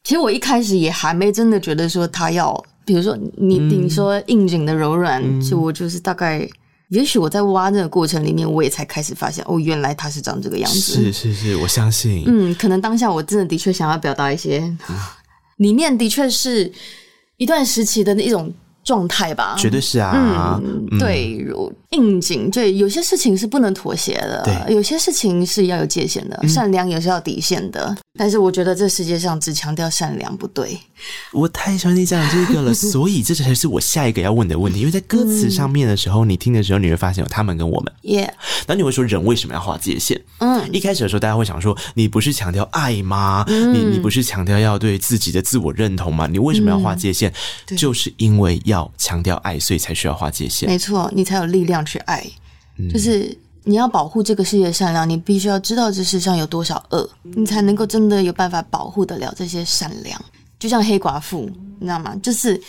[0.03, 2.53] 其实我一开始也还没真的觉得说他要，
[2.85, 6.47] 比如说你、嗯、你说应景的柔软，嗯、就我就是大概，
[6.89, 10.79] 也许我在挖那个过程里面，我也才开始发现，哦，原来他是长这个样子。
[10.79, 12.23] 是是是，我相信。
[12.25, 14.59] 嗯，可能当下我真的的确想要表达一些，
[14.89, 14.95] 嗯、
[15.57, 16.71] 里面的确是
[17.37, 18.53] 一段时期的那一种。
[18.83, 20.59] 状态吧，绝对是啊。
[20.65, 27.95] 嗯，对，如硬颈，对，有些事情是不能妥协的，对，有些事情是要有界限的，善良也是要底线的。
[28.19, 30.77] 但是我觉得这世界上只强调善良不对。
[31.31, 34.79] 我太喜欢你讲这个了， 所以这才是我下一个要问的问题。
[34.79, 37.93] 因为在歌词上面的时候，你听的时候，你会发现有他们跟我们。
[38.03, 38.31] 耶，
[38.67, 40.21] 那你会说人为什么要划界限？
[40.39, 43.45] 嗯，一开始的时候，大家会想说，你不是强调爱吗？
[43.47, 46.27] 你你不是强调要对自己的自我认同吗？
[46.27, 47.33] 你为什么要划界限？
[47.77, 48.91] 就是因为要。
[48.97, 50.69] 强调爱，所以才需要划界限。
[50.69, 52.23] 没错，你才有力量去爱。
[52.77, 60.19] 嗯、就是你要保护这个世界善良，你必须要知道这世上有多少恶，你才能够真的有办法保护得了这些善良。
[60.59, 62.15] 就像黑寡妇，你知道吗？
[62.21, 62.59] 就是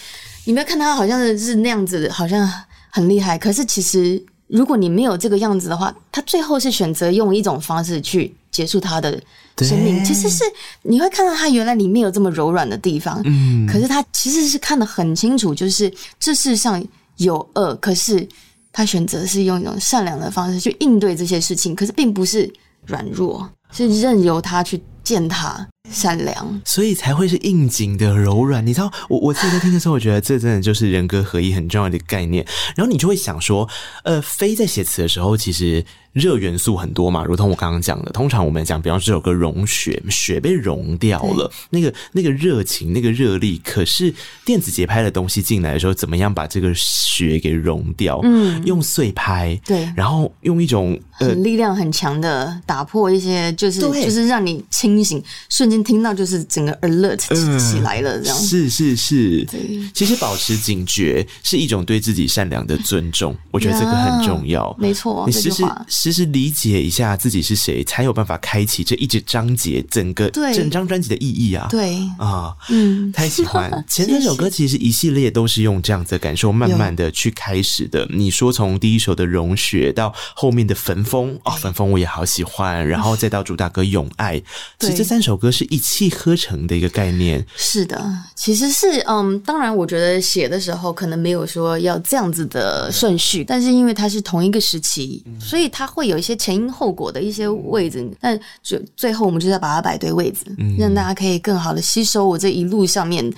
[0.44, 2.50] 你没有看他好像是那样子，好像
[2.90, 3.38] 很厉害。
[3.38, 9.20] 可是其实，如果你没有这个样子的话，他最后是选择用一种方式去结束他的。
[9.58, 10.42] 生命其实是
[10.80, 16.82] 你会看到他原来里面有这么柔软的地方，嗯，可是他其实是看得很清楚，就是这世上
[17.18, 18.26] 有恶，可是
[18.72, 22.50] 他选择是用一种善良的方式去应对这些事情，可是并不是
[22.86, 25.68] 软弱，是任由他去践踏。
[25.92, 28.66] 善良，所以才会是应景的柔软。
[28.66, 32.44] 你知道，我我自己在听的时候，我觉得这真的就是人格合一很重要的概念。
[32.74, 33.68] 然后你就会想说，
[34.04, 35.84] 呃，飞在写词的时候，其实。
[36.12, 44.12] 热元素很多嘛，如同我刚刚讲的，通常我们讲，比方说这首歌融雪，雪被融掉了，那个那个热情，那个热力，可是
[44.44, 48.20] 电子节拍的东西进来的时候，怎么样把这个雪给融掉？
[48.24, 57.18] 嗯，用碎拍，对，然后用一种呃力量很强的打破一些，就是对就是让你清醒，瞬间听到就是整个 alert
[57.58, 59.80] 起来了，这样、呃、是是是，对。
[59.94, 71.66] 其实保持警觉是一种对自己善良的尊重，我觉得这个很重要，没错，你时时时时理解一下自己是谁，才有办法开启这一整章节，整个整张专辑的意义啊！
[71.70, 71.96] 对。
[72.18, 73.70] 啊，嗯，太喜欢。
[73.88, 78.06] 前三首歌，其实一系列都是用这样子的感受，慢慢的去开始的。
[78.12, 84.40] 你说从第一首的融雪到后面的焚风哦，焚风我也好喜欢，然后再到主打歌永爱，
[84.78, 87.46] 其实这三首歌是一气呵成的一个概念。
[87.54, 88.02] 是的，
[88.34, 95.86] 其实是嗯，当然我觉得写的时候可能没有说要这样子的顺序，但是因为它是同一个时期，所以它。
[95.92, 103.30] 会有一些前因后果的一些位置，但最最后我们就是要把它摆对位置，嗯、让大家可以更好的吸收我这一路上面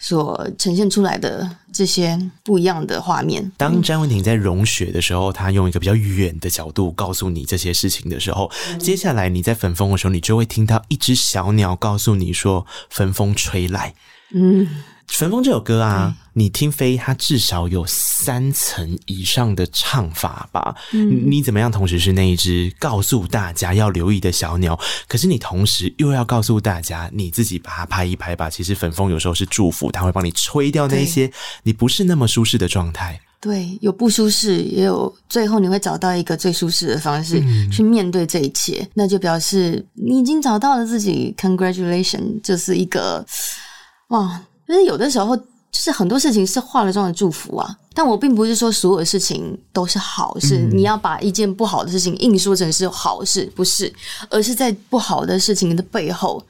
[0.00, 3.52] 所呈现出来的这些不一样的画面。
[3.56, 13.94] 当詹文婷在融雪的时候，她用一个比较远的角度告诉你这些事情的时候，嗯、接下来你在粉风的时候，你就会听到一只小鸟告诉你说：“粉风吹来。”
[14.34, 14.66] 嗯。
[15.18, 20.74] 《焚风》这首歌啊，你听飞，它至少有三层以上的唱法吧？
[20.92, 21.70] 嗯，你怎么样？
[21.70, 28.48] 同时是那一只告诉大家要留意的小鸟，可是你同时又要告诉大家，你自己把它拍一拍吧。
[28.48, 31.30] 其实粉风有时候是祝福，它会帮你吹掉那些
[31.64, 33.20] 你不是那么舒适的状态。
[33.40, 41.34] 对，有不舒适，也有最后你会找到一个最舒适的方式去面对这一切，嗯、那就表示你已经找到了自己。
[41.36, 43.26] Congratulations，就是一个
[44.08, 44.40] 哇。
[44.70, 47.76] 其实有的时候，就是很多事情是化了妆的祝福啊。
[47.92, 53.92] 但我并不是说所有的事情都是好事，嗯、你要把一件不好的事情硬说成是好事，不是，
[54.28, 56.40] 而是在不好的事情的背后，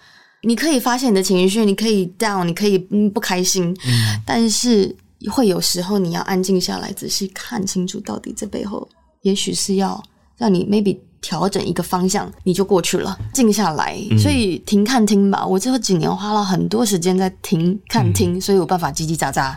[0.42, 4.94] 你可以发现你的情绪，你可以 down，你可以嗯不开心，嗯、但是
[5.30, 8.86] 会有时候你要安静下来，仔细看清楚到底这背后，
[9.22, 10.02] 也许是要
[10.36, 10.98] 让你 maybe。
[11.20, 13.98] 调整一个方向，你就过去了，静下来。
[14.18, 19.54] 所以停看听吧，我这几年花了很多时间在停看听，嗯、所以有办法叽叽喳喳。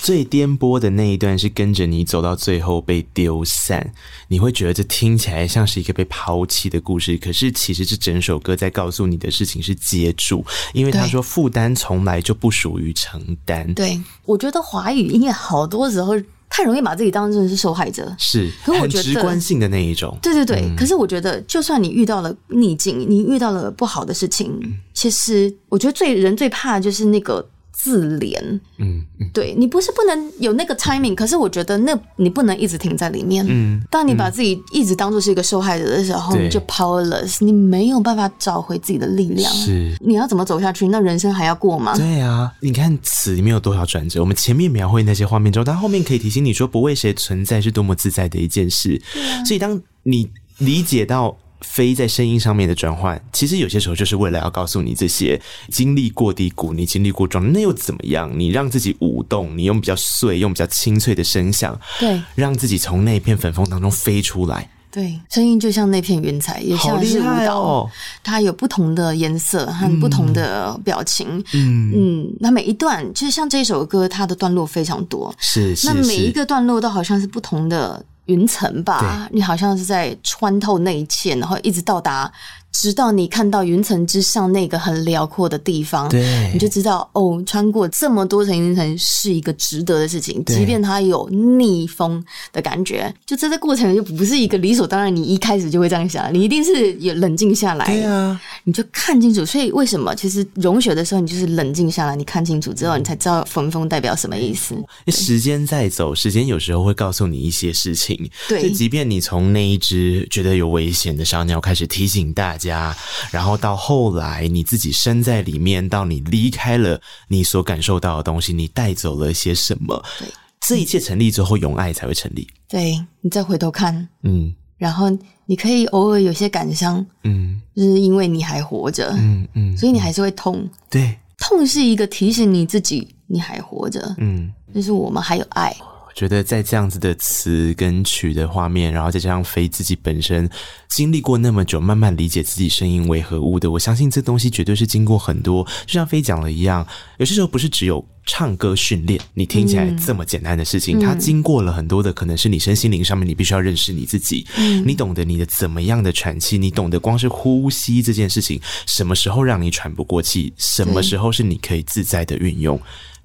[0.00, 3.92] 最颠簸的那一段是跟着你走到最后被丢散，
[4.28, 13.72] 你会觉得这听起来像是一个被抛弃的故事，可是其实这整首歌在告诉你的事情是接住，因为他说负担从来就不属于承担。
[13.74, 16.14] 对，我觉得华语音乐好多时候。
[16.54, 20.14] 太容易把自己当成是受害者，是很直观性的那一种。
[20.20, 27.48] 对对对，嗯、可是我觉得，就算你遇到了逆境，你遇到了不好的事情，嗯、其实我觉得最人最怕的就是那个。
[27.82, 28.38] 自怜，
[28.78, 33.44] 嗯，嗯对，你不是不能有那个 timing，可是我觉得那你不能一直停在里面。
[33.48, 39.52] 嗯，当你把自己一直当做是一个受害者的时候，嗯、你就 powerless，你没有办法找回自己的力量。
[39.52, 40.86] 是，你要怎么走下去？
[40.86, 41.96] 那人生还要过吗？
[41.96, 44.20] 对啊，你看词里面有多少转折？
[44.20, 49.02] 我们前面描绘那些画面中，但后面可以提醒你说，不为谁存在是多么自在的一件事。
[49.16, 51.36] 啊、所以当你理解到。
[51.62, 58.30] 飞在声音上面的转换，其实有些时候就是为了要告诉你这些经历过低谷，你经历过撞，那又怎么样？
[58.34, 64.68] 你让自己舞动，你用比较碎、用比较清脆的声响，对，让自己从那片粉风当中飞出来。
[64.90, 67.90] 对，声音就像那片云彩，也像是舞蹈，哦、
[68.22, 71.42] 它有不同的颜色和不同的表情。
[71.54, 78.04] 嗯嗯，那每一段，就像这首歌，它的段落非常多，是，是，那每一个段落都好像是不同的。
[78.26, 82.32] 云层吧，你好像是在穿透那一切，然后一直到达。
[82.72, 95.14] 直到你看到云层之上那个很辽阔的地方，对，你就知道哦，穿过这么多层云层是一个值得的事情，即便它有逆风的感觉，就这个过程就不是一个理所当然。
[95.14, 99.44] 你一开始就会这样想，你一定是有冷静下来，对啊，你就看清楚。
[99.44, 104.74] 所以为什么其实融雪的时候，你就是冷静下来，你看清楚之后，你才知道焚风代表什么意思。
[105.08, 112.61] 时间在走，时间有时候会告诉你一些事情，对，就即便你从那一只觉得有危险的小鸟开始提醒大家。
[112.62, 112.96] 家，
[113.30, 120.02] 然后到后来你自己身在里面，到你离开了你所感受到的东西，你带走了些什么？
[120.18, 120.28] 对，
[120.60, 122.46] 这一切成立之后，永爱才会成立。
[122.68, 125.06] 对，你再回头看，嗯，然后
[125.46, 130.68] 你可以偶尔有些感伤，嗯，就是因为你还活着，嗯嗯，所以你还是会痛。
[130.88, 135.74] 对，痛是一个提醒你自己你还活着，嗯，就是我们还有爱。
[136.14, 140.48] 觉得在这样子的词跟曲的画面，然后再加上飞自己本身
[140.88, 146.86] 经历过那么久，慢慢理解自己声音为何物的，我相信这东西绝对是经过很多，就像飞讲了一样，
[147.18, 162.80] 有些时候不是只有唱歌训练，你听起来这么简单的事情，它、嗯、经过了很多的，可能是你身心灵上面，你必须要认识你自己，嗯、你懂得你的怎么样的喘气，你懂得光是呼吸这件事情，什么时候让你喘不过气，什么时候是你可以自在的运用。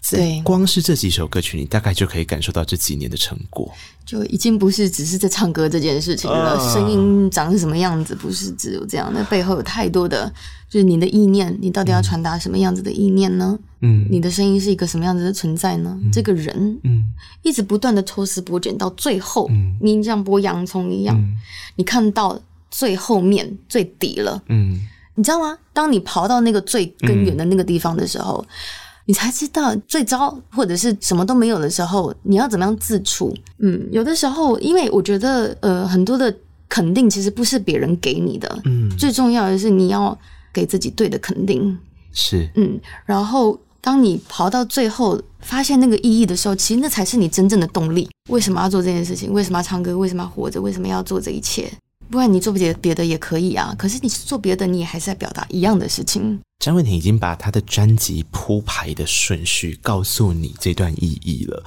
[0.10, 3.69] 对，光是这几首歌曲，你大概就可以感受到这几年的成果，
[4.05, 6.57] 就已经不是只是在唱歌这件事情了。
[6.57, 10.31] Uh, 声音长是什么样子，不是只有这样，那背后有太多的，
[10.69, 13.60] 就是你的意念，你到底要传达什么样子的意念呢？
[13.81, 15.99] 嗯，你的声音是一个什么样子的存在呢？
[16.01, 17.03] 嗯、这个人，嗯，
[17.43, 21.36] 一直不断的抽丝剥茧，到最后，嗯，你像剥洋葱一样，嗯、
[21.75, 22.39] 你看到
[22.71, 24.79] 最后面最底了，嗯，
[25.15, 25.57] 你知道吗？
[25.73, 28.41] 当你刨到那个最根源的那个地方的时候。
[28.47, 28.53] 嗯
[29.07, 33.33] 你才知道最糟或者是什么都没有的时候，你要怎么样自处？
[33.59, 36.35] 嗯，有的时候，因为我觉得，呃，很多的
[36.67, 40.15] 肯定其实不是别人给你的，嗯，最重要的是你要
[40.53, 41.77] 给自己对的肯定，
[42.11, 48.09] 是，嗯，然后当你跑到最后发现那个意义的时候，其实那才是你真正的动力。
[48.29, 49.31] 为什么要做这件事情？
[49.31, 49.97] 为什么要唱歌？
[49.97, 50.61] 为什么要活着？
[50.61, 51.71] 为什么要做这一切？
[52.09, 53.75] 不然你做别别的也可以啊。
[53.77, 56.39] 可是你做别的，你也还是在表达一样的事情。
[56.59, 61.63] 詹雯婷已经把她的专辑铺排的顺序告诉你这段意义了。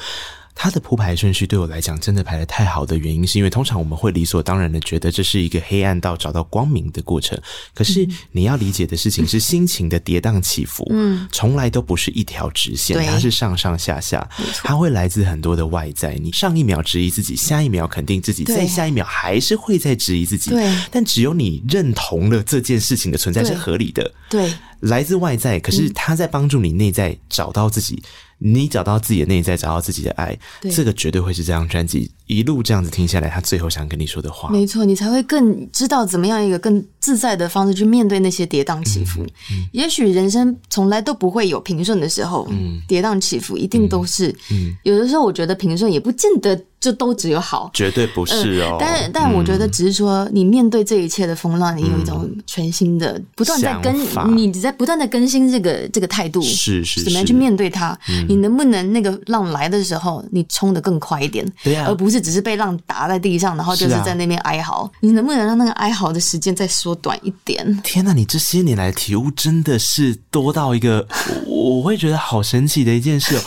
[0.54, 7.40] 他的铺排顺序对我来讲真的排的太好的原因，是因为通常我们会理所当然的觉得这是一个黑暗到找到光明的过程。
[7.72, 14.28] 可是你要理解的事情是心情的跌宕起伏，嗯，从来都不是一条直线，它是上上下下，
[14.62, 16.14] 它会来自很多的外在。
[16.16, 20.50] 你上一秒质疑自己，下一秒肯定自己，再下一秒还是会再质疑自己。
[20.50, 28.02] 对，但只有你认同了这件事情的存在是合理的，对，来自外在，可是它在帮助你内在找到自己。
[28.42, 30.36] 你找到自己的内在，找到自己的爱，
[30.74, 34.48] 这个绝对会是这张专辑一路这样子听下来，他最后想跟你说的话。
[34.50, 39.22] 没错，你才会更知道怎么样一个更自在的方式去面对那些跌宕起伏。
[39.22, 44.34] 嗯嗯、也许人生从来都不会有平顺的时候，嗯、跌宕起伏一定都是。
[44.50, 46.58] 嗯、有的时候我觉得平顺也不见得。
[46.80, 48.78] 就都只有好，绝对不是哦。
[48.78, 57.96] 呃、但但我觉得，只是说你面对这一切的风浪，你有一种全新的、嗯、不断在更，你在不断的更新这个这个态度，是是，是怎么样去面对它？
[58.08, 61.46] 嗯、你能不能那个浪来的时候，你冲的更快一点？
[61.62, 64.84] 对啊，而不是只是被浪打在地上，然后就是在那边哀嚎。
[64.84, 67.78] 啊、你能不能让那个哀嚎的时间再缩短一点？
[67.84, 71.06] 天哪，你这些年来的体悟真的是多到一个，
[71.46, 73.40] 我，我会觉得好神奇的一件事哦。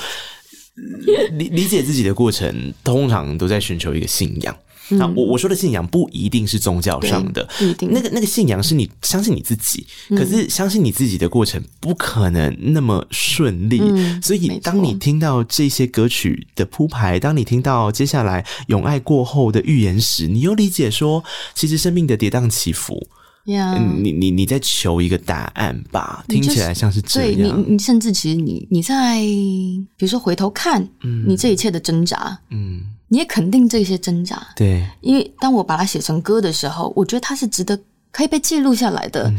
[1.33, 4.57] 理理解自己的过程，通常都在寻求一个信仰。
[4.89, 7.47] 嗯、那我我说的信仰不一定是宗教上的，
[7.79, 9.87] 那个那个信仰是你相信你自己。
[10.09, 13.79] 嗯、可是相信你自己的过程不可能那么顺利。
[13.79, 21.23] 嗯、所以当你听到这些歌曲的铺排，当你听到接下来永爱过后的预言时，你又理解说，
[21.55, 23.07] 其实生命的跌宕起伏。
[23.45, 23.77] Yeah.
[23.77, 26.23] 你你你在求一个答案吧？
[26.29, 27.35] 听起来像是这样。
[27.35, 34.87] 对，你你甚至其实你你在比如说回头看，嗯，你这一切的挣扎，嗯，你也肯定这些挣扎，对。
[35.01, 37.77] 因为当我把它写成歌的时候，我觉得它是值得
[38.13, 39.35] 可以被记录下来的，嗯、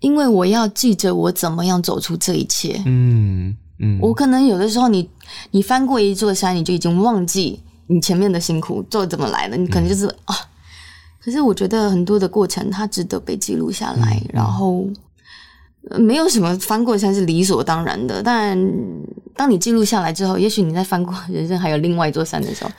[0.00, 2.80] 因为我要记着我怎么样走出这一切。
[2.86, 5.06] 嗯嗯，嗯我可能有的时候你
[5.50, 10.36] 你翻过一座山，你就已经忘记你前面的辛苦做怎么来的，你可能就是、嗯、啊。
[11.24, 14.20] 可是我觉得很多的过程，它值得被记录下来。
[14.24, 14.84] 嗯、然后，
[15.98, 18.20] 没有什么翻过山是理所当然的。
[18.22, 18.58] 但
[19.36, 22.70] 当你记录下来之后，也许你在翻过人生还有另外一座山的时候，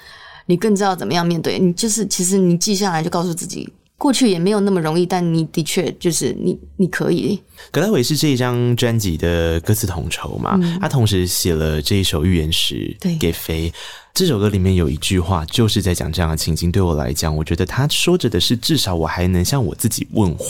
[0.46, 1.58] 你更知道怎么样面对。
[1.58, 3.72] 你就是其实你记下来，就告诉自己。
[3.98, 7.42] 过去也没有那么容易，但你的确就是你，你可以。
[7.72, 10.60] 葛大为是这一张专辑的歌词统筹嘛？
[10.62, 13.72] 嗯、他同时写了这一首预言时给飞。
[14.16, 16.72] 对这首歌里面有一句话，就是在讲这样的情境。
[16.72, 20.46] 对我来讲，我觉得他说着的是，至少我还能向我自己问话。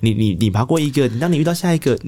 [0.00, 1.98] 你，你，你爬过一个，当你遇到下一个，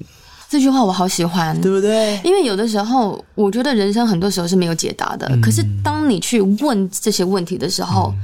[0.49, 2.19] 这句话我好喜欢，对不对？
[2.25, 5.27] 因为有的时候，我觉得人生很多时候是没有解答的。
[5.31, 8.19] 嗯、可是当你去问这些问题的时候，嗯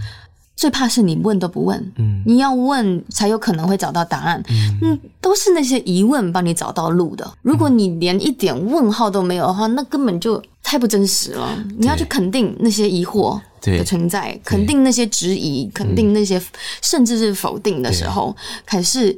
[0.56, 7.30] 最怕是你问都不问，嗯，你要问才有可能会找到答案，嗯，嗯，都是那些疑问帮你找到路的。
[7.42, 11.64] 如果你连一点问号都没有的话，那根本就太不真实了。
[11.78, 16.42] 你要去肯定那些疑惑的存在，肯定那些质疑，肯定那些
[16.82, 19.16] 甚至是否定的时候，可是。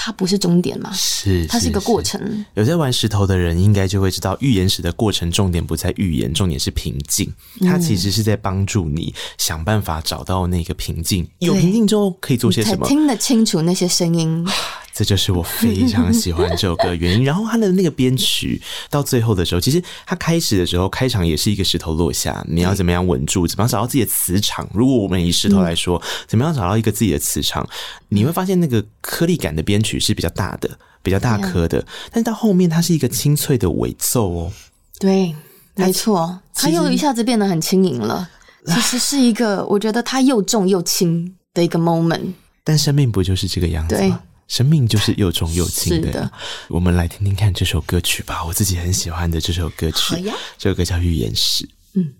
[0.00, 0.92] 它不是终点嘛？
[0.92, 2.44] 是，它是一个过程。
[2.54, 7.28] 有在玩石头的人应该就会知道，预言石的过程重点不在预言，重点是平静。
[7.62, 11.24] 它其实是在帮助你想办法找到那个平静。
[11.24, 12.86] 嗯、有平静之后可以做些什么？
[12.86, 14.46] 听得清楚那些声音。
[14.98, 17.22] 这就是我非常喜欢这首歌的原因。
[17.22, 23.46] 然后它的那个编曲到最后的时候，其实它开始的时候开场也是一个石头落下，你要怎么样稳住？
[23.46, 24.68] 怎么样找到自己的磁场？
[24.74, 27.64] 如果我们以石头来说，怎么样找到一个自己的磁场？
[28.08, 30.68] 你会发现那个颗粒感的编曲是比较大的，
[31.00, 34.52] 比较大颗的，但是到后面它是一个清脆的尾奏哦。
[34.98, 35.32] 对，
[35.76, 38.28] 没错，它又一下子变得很轻盈了。
[38.66, 42.32] 其实是一个我觉得它又重又轻的一个 moment。
[42.64, 44.20] 但生命不就是这个样子吗？
[44.48, 44.54] 对。
[44.58, 46.32] 生命就是又重又轻的。
[46.68, 48.42] 我们来听听看这首歌曲吧。
[48.46, 50.16] 我自己很喜欢的这首歌曲，
[50.56, 51.66] 这首歌叫《预言石》。
[51.92, 52.14] 嗯，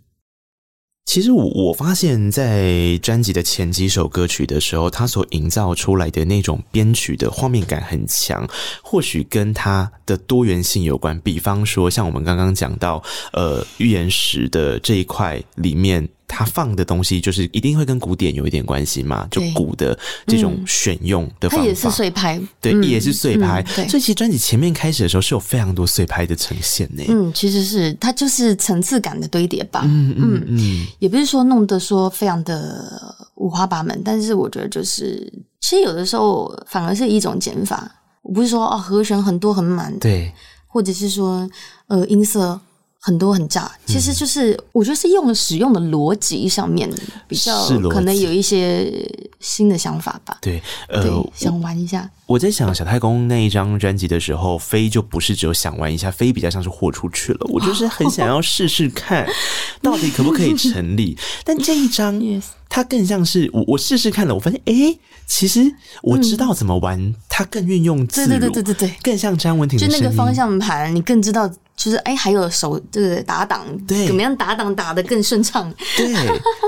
[1.06, 8.46] 其实我我发现，在专辑的前几首歌曲的时候，它所营造出来的那种编曲的画面感很强，
[8.82, 11.18] 或许跟它的多元性有关。
[11.20, 16.06] 比方说，像我们刚刚讲到，呃，《预言石》的这一块里面。
[16.28, 19.26] 他放的东西就是一定会跟古典有一点关系嘛？
[19.30, 23.62] 就鼓的这种选用的方法，它也是碎拍，对，也是碎拍。
[23.74, 27.02] 对，所以其实专辑前面开始的时候是有非常多碎拍的呈现呢。
[27.08, 29.82] 嗯，其实是它就是层次感的堆叠吧。
[29.86, 37.90] 嗯嗯嗯，也不是说弄得说非常的五花八门，但是我觉得就是，其实有的时候反而是一种减法。
[38.22, 40.30] 我不是说哦和弦很多很满，对，
[40.66, 41.48] 或者是说
[41.86, 42.60] 呃音色。
[43.08, 46.86] 很多很炸，其实就是我觉得是用使用的逻辑上面
[47.26, 48.92] 比较可能有一些
[49.40, 50.36] 新的想法吧。
[50.42, 51.02] 对，呃，
[51.34, 52.06] 想玩一下。
[52.26, 57.38] 我在想小太公那一张专辑的时候，飞就不是只有想玩一下，飞比较像是豁出去了。
[57.48, 59.26] 我就是很想要试试看，
[59.80, 61.16] 到底可不可以成立。
[61.44, 62.22] 但这一张，
[62.68, 65.62] 它更像是我我试试看了，我发现，哎，其实
[66.02, 71.50] 我知道怎么玩，它更运用自如，对对对对对，更像詹文婷的，就那个方向盘，你更知道。
[71.78, 75.72] 就是哎，还有手就是打档，对，怎么样打档打得更顺畅？
[75.96, 76.12] 对，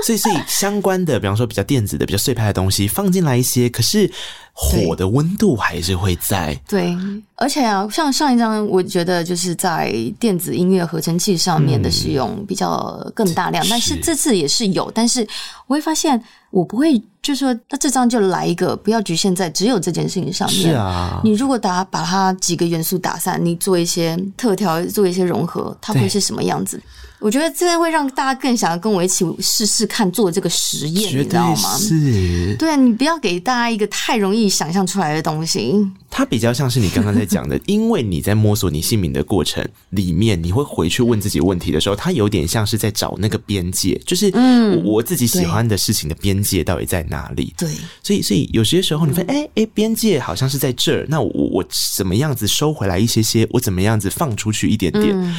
[0.05, 4.09] 所以所以相关的，比方说比较电子的、比较碎拍的东西放进来一些，可是
[4.53, 6.53] 火的温度还是会在。
[6.67, 6.95] 对，
[7.35, 15.27] 而且啊，像上一张，我觉得就是在电子音乐合成器上面的使用比较更大量，嗯、但是这次也是有，但是
[15.67, 16.21] 我会发现。
[16.51, 20.61] 我不会，就是说，那这张就来一个，不要局限在只有这件事情上面。
[20.63, 26.77] 是啊，你如果打把它几个元素打散，你做一些特调，做一些融合，它会是什么样子？
[27.21, 31.77] 我觉得这个会让大家更想要跟我一起试试看做这个实验，你知道吗？
[31.77, 35.75] 是，对啊，你不要给大家一个太容易想象出来的东西。
[36.09, 47.53] 它比较像是你刚刚在讲的，因为你在摸索你姓名的过程里面，你会回去问自己问题的时候，它有点像是在找那个边界，就是嗯，我自己喜欢的事情的边界到底在哪里？
[47.55, 47.69] 对，
[48.01, 51.65] 所以所以有些时候你发现，哎哎，边界好像是在这儿，那我我
[51.95, 53.47] 怎么样子收回来一些些？
[53.51, 55.11] 我怎么样子放出去一点点？
[55.13, 55.35] 嗯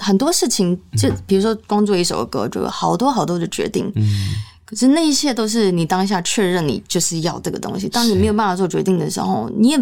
[0.00, 3.90] 很多事情，就比如说光做一首歌，就有好多好多的决定。
[3.94, 4.34] 嗯，
[4.64, 7.88] 可是那一切都是你当下确认你就是要这个东西。
[7.88, 9.78] 当你没有办法做决定的时候，你也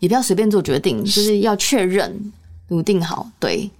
[0.00, 2.32] 也不要随便做决定，就是要确认、
[2.68, 3.28] 笃定好。
[3.38, 3.70] 对。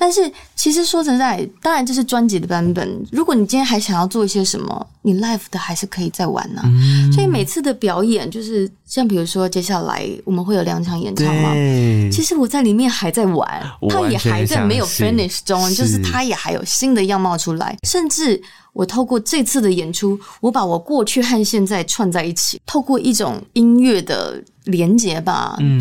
[0.00, 3.06] 但是其实说实在，当然这是专辑的版本。
[3.12, 6.64] 如果你今天还想要做一些什么，你 live 的还是可以再玩呢、啊。
[6.68, 11.52] 嗯、所以每次的表演，就是像比如说接下来我们会有两场演唱嘛。
[12.10, 17.76] 其实我在里面还在玩，他也还在没有 finish 中，就是他也还有新的样貌出来。
[17.86, 18.40] 甚至
[18.72, 25.56] 我透过这次的演出，我把我过去和现在串在一起，透过一种音乐的连接吧。
[25.60, 25.78] 嗯。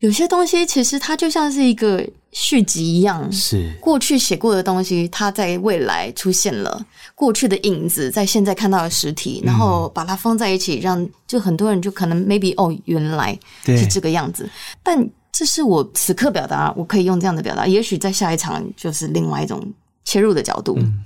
[0.00, 6.84] 有些东西其实它就像是一个续集一样，是过去写过的东西，它在未来出现了，
[7.14, 14.48] 过去的影子在现在看到的实体，然后把它放在一起，让就很多人就可能 maybe 哦，原来是这个样子。
[14.82, 19.66] 但这是我此刻表达，我可以用这样的表达，也许在下一场就是另外一种
[20.04, 21.04] 切入的角度，嗯，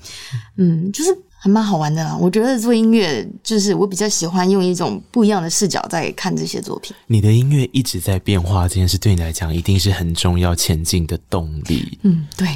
[0.56, 1.16] 嗯，就是。
[1.42, 6.94] 还蛮好玩的啦，我觉得做音乐就是我比较喜欢用一种不一样的视角在看这些作品。
[7.06, 11.98] 你的音乐一直在变化，这件事对你来讲一定是很重要前进的动力。
[12.02, 12.46] 嗯，对，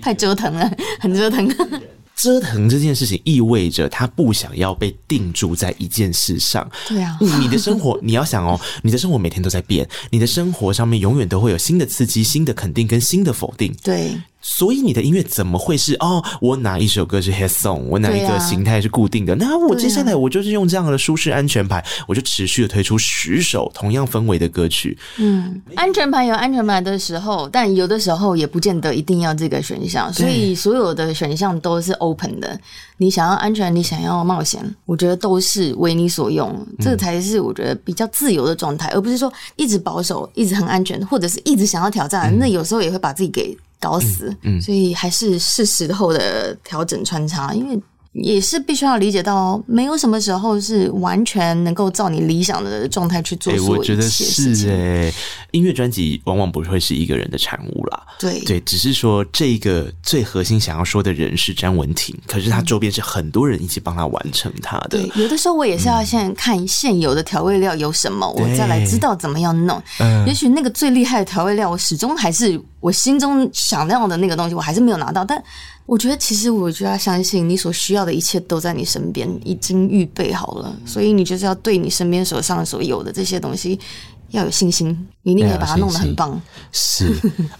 [0.00, 1.46] 太折腾了，很折腾。
[2.16, 6.68] 折腾这件事情意味着他不想要被定住在一件事上。
[6.88, 13.72] 对啊，你的生活你要想哦，你的生活每天都在变，你的生活上面永远都会有新的刺激、新的肯定跟新的否定。
[13.82, 14.18] 对。
[14.40, 16.22] 所以你的音乐怎么会是哦？
[16.40, 17.82] 我哪一首歌是 hit song？
[17.88, 19.32] 我哪一个形态是固定的？
[19.34, 24.96] 啊、那我接下来我就是用这样的舒适安全牌，啊、我就持续的推出十首同样氛围的歌曲。
[25.18, 30.12] 嗯，安全牌有安全牌的时候，但有的时候也不见得一定要这个选项。
[30.12, 32.58] 所以所有的选项都是 open 的。
[32.96, 36.54] 你想要安全，你想要冒险，我觉得都是为你所用。
[36.80, 42.32] 这才是我觉得比较自由的状态，嗯、而不是说一直保守、一直很安全，或者是一直想要挑战。
[42.32, 43.56] 嗯、那有时候也会把自己给。
[43.80, 47.80] 搞死，嗯，嗯，所以还是是时候的调整穿插，因为
[48.12, 53.52] 也是必须要理解到，没有什么时候是完全能够照你理想的状态去做。
[53.52, 53.60] 欸。
[53.60, 55.14] 我觉得是诶、欸，
[55.52, 58.02] 音乐专辑往往不会是一个人的产物啦。
[58.18, 64.88] 对对，只是说这个最核心想要说的人是詹文婷，可是他周边是很多人一起帮他完成他的。
[64.88, 69.80] 对，有的时候我也是要先看现有的调味料有什么，嗯、我再来知道怎么样弄。
[70.00, 75.40] 嗯，也许那个最厉害的调味料，我始终还是我心中想要的那个东西，我还是没有拿到，但。
[75.88, 80.70] 我觉得，其实我就要相信，你所需要的一切都在你身边，已经预备好了。
[80.84, 83.80] 所以你就是要对你身边手上所有的这些东西
[84.28, 84.88] 要有信心，
[85.22, 86.38] 你一定可以把它弄得很棒。
[86.72, 87.10] 是，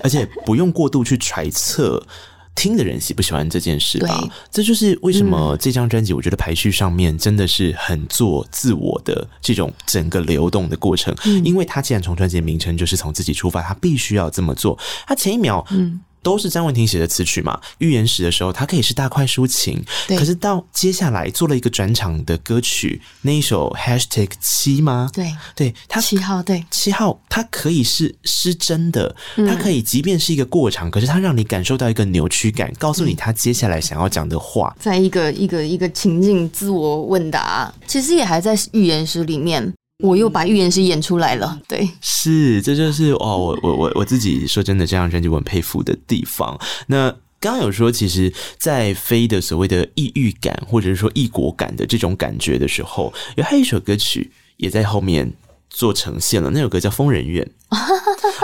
[0.00, 2.06] 而且不用过度去揣测
[2.54, 4.20] 听的人喜不喜欢这件事吧。
[4.20, 11.16] 对这就是为什么这张专辑，我觉得排序上面真的是很做自我的这种整个流动的过程。
[11.24, 14.78] 嗯、因为他既然从专辑名称就是从自己出发，他必须要这么做。
[15.06, 15.98] 他前一秒，嗯。
[16.28, 17.58] 都是张文婷写的词曲嘛？
[17.78, 25.08] 预言史的时候，它可以是大快抒情，可是到接下来做了一个转场的歌曲，那一首 Hashtag 七吗？
[25.10, 39.72] 对，对，它七号，对，七号，它可以是失真的，它可以即便是一个过场，嗯、可是它让你感受到一个扭曲感，告诉你他接下来想要讲的话，在一个一个一个情境自我问答，其实也还在预言时里面。
[40.04, 46.56] 我又把预言师演出来了，对，是，这就是哦，我我我我自己说真的，这张专辑我很佩服的地方。
[46.86, 55.32] 那刚刚有说，其实，在飞的所谓的异域感，或者是说异国感的这种感觉的时候，有还有一首歌曲也在后面
[55.68, 56.50] 做呈现了。
[56.50, 57.44] 那首歌叫《疯人院》。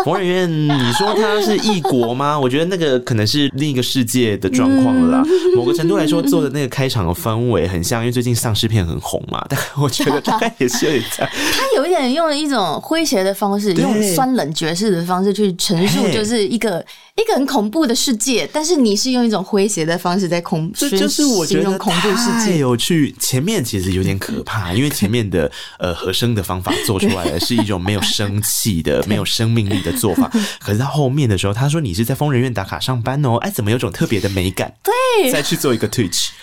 [0.04, 2.38] 疯人院，你说他是异国吗？
[2.40, 5.24] 我觉得那个可能是另一个世界的状况了啦。
[5.56, 9.42] 某个程度来说，做的那个开场的氛围很像，因为最近丧尸片很红嘛。
[9.48, 11.26] 但我觉得大概也是有点像。
[11.26, 16.84] 他有一点用了一种诙谐的方式，用酸冷爵士的方式去陈述，就是一个
[17.16, 18.48] 一个很恐怖的世界。
[18.52, 23.14] 但是你是用一种诙谐的方式在恐，这就是我觉得恐怖世界有趣。
[23.18, 29.02] 前面其实有点可怕，因为前面的呃和声的方法做出来的是一种没有生气的。
[29.14, 34.74] 没有生命力的做法， 可是到后面的时候，他说你是在疯人院打卡上班哦，哎，怎么有种特别的美感？
[34.82, 36.30] 对，再去做一个 Twitch，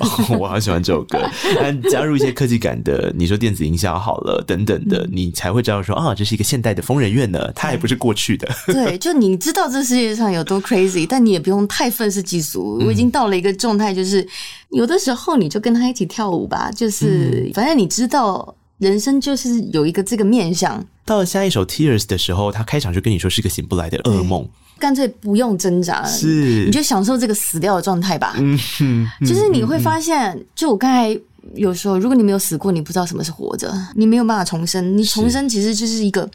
[0.00, 1.18] 哦，我好喜欢这首歌。
[1.56, 8.46] 但加入一些科技感的，你说电子音效好了等等的，你才会知道说啊，这是一个现代的疯人院呢，它还不是过去的。
[8.66, 12.78] 对，就你知道这世界上有多 crazy，但你也不用太愤世嫉俗。
[12.84, 14.26] 我已经到了一个状态，就是
[14.70, 18.54] 有的时候你就跟他一起跳舞吧，就是反正你知道。
[18.80, 20.84] 人生就是有一个这个面向。
[21.04, 28.34] 到了下一首《Tears》的时候，他开场就跟你说是个醒不来的噩梦，干脆不用挣扎，是你就享受这个死掉的状态吧。
[28.38, 31.18] 嗯哼，就是你会发现，就我刚才
[31.54, 34.96] 有说，如果你没有死过，你不知道什么是活着，你没有办法重生。
[34.96, 36.30] 你重生其实就是一个，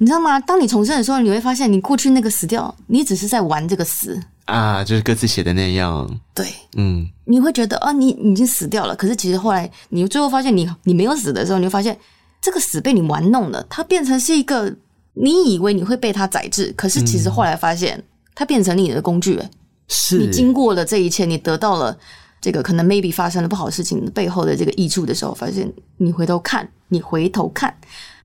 [0.00, 0.40] 你知道吗？
[0.40, 4.18] 当你重生的时候，你会发现，你过去那个死掉，你只是在玩这个死。
[4.46, 6.08] 啊，就是歌词写的那样。
[6.34, 6.46] 对，
[6.76, 8.96] 嗯，你会觉得啊，你你已经死掉了。
[8.96, 11.96] 可是其实后来，你最后发现你，你你没有死的时候，你会发现
[12.40, 14.74] 这个死被你玩弄了，它变成是一个
[15.12, 18.02] 你以为你会被它宰制，可是其实后来发现
[18.34, 19.38] 它变成你的工具。
[19.86, 21.94] 是你经过了这一切，你得到了
[22.40, 27.76] 这个可能 maybe 发生了不好的事情背后的这个益处的时候，发现你回头看，你回头看，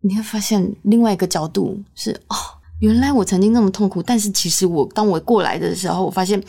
[0.07, 2.35] 你会发现另外一个角度是哦。
[2.79, 6.41] 原来我曾经那么痛苦，但是其实我当我过来的时候，我发现。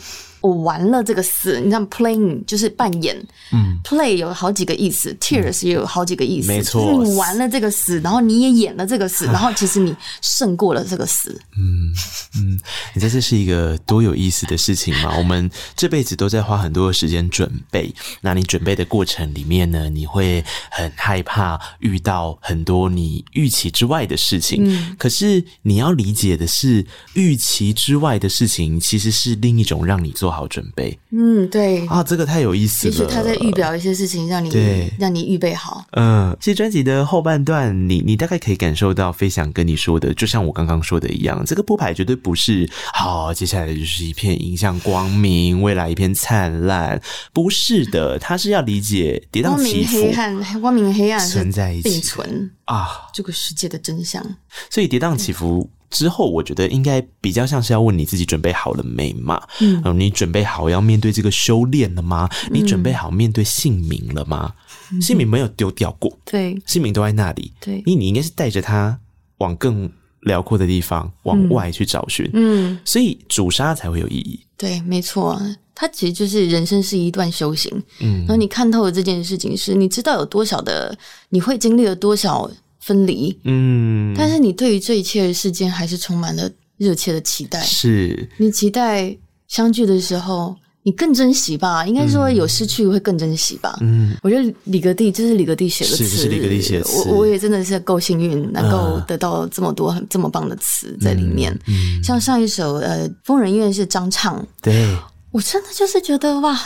[0.47, 3.13] 我玩了这个死，你知道 playing 就是扮演，
[3.51, 11.91] 嗯，play 有好几个意思，tears 也有好几个意思，没错，就是你玩了这个死，然后你也演了这个死，然后其实你胜过了这个死，嗯
[12.37, 12.59] 嗯，
[12.93, 15.17] 你知道这是一个多有意思的事情吗？
[15.17, 20.41] 我们这辈子都在花很多的时间准备，那你准备的过程里面呢，你会
[20.71, 26.85] 很害怕遇到很多你预期之外的事情，嗯，可是你要理解的是，
[27.15, 30.36] 预期之外的事情其实是另一种让你做。
[30.37, 32.93] 做好准备，嗯，对啊，这个太有意思了。
[32.93, 35.83] 其实他在预表一些事情，让你对让你预备好。
[35.93, 47.01] 嗯，其实专辑的后半段，你你大概可以感受到飞翔跟你说的，就像我刚刚说的一样，这个铺排绝对不是好，接下来就是一片影像光明，未来一片灿烂，
[47.33, 54.23] 不是的，他是要理解跌宕起伏，黑暗，光明黑暗存在一起并存啊，这个世界的真相。
[54.69, 55.67] 所以跌宕起伏。
[55.89, 59.41] 之后，我觉得应该比较像是要问你自己准备好了没嘛？
[59.61, 62.29] 嗯，你准备好要面对这个修炼了吗？
[62.43, 64.53] 嗯、你准备好面对姓名了吗？
[64.91, 68.99] 嗯、姓名没有丢掉过，对，姓名都在那里，对，因为你应该是带着它
[69.37, 69.89] 往更
[70.21, 74.39] 辽阔的地方往外去找寻，嗯，所以主杀才会有意义。
[74.57, 75.39] 对，没错，
[75.73, 77.71] 它其实就是人生是一段修行，
[78.01, 80.97] 嗯，然后你看透了这件事情是，你知道有多少的，
[81.29, 82.49] 你会经历了多少。
[82.87, 87.61] 分离，嗯，但是你对于这一切的事件还是充满了热切的期待。
[87.61, 89.13] 是你期待
[89.49, 91.85] 相聚的时候，你更珍惜吧？
[91.85, 93.77] 应该说有失去会更珍惜吧？
[93.81, 97.09] 嗯，我觉得李格弟这是李格弟写的词，是，是李格弟写的词。
[97.09, 101.51] 我我也真的是够幸运，能够得到这么多很、呃、这么棒的词在里面。
[101.67, 104.95] 嗯，像上一首呃《疯人院》是张唱，对，
[105.31, 106.57] 我真的就是觉得哇，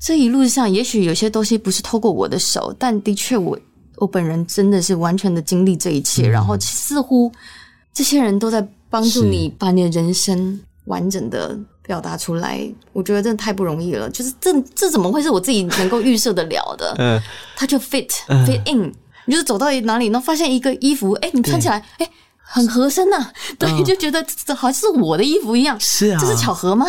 [0.00, 3.58] 这一路上也许有些东西不是透过我的手，但的确我。
[3.96, 7.30] 我本人真的是完全的经历这一切，嗯、然后似乎
[7.92, 12.60] 这些人都在帮助你把你的人生完整的表达出来。
[12.92, 16.94] 我觉得真的太不容易了，就是这这怎么会是我自己能够预设得了的？
[16.98, 17.20] 嗯，
[17.56, 18.92] 他就 fit、嗯、fit in，
[19.24, 25.78] 你就是走到哪里，然后发现一个衣服，哎，你穿起来，哎，很合身呐、啊，对，嗯、就觉得这好像是我的衣服一样。
[25.80, 26.86] 是啊，这是巧合吗？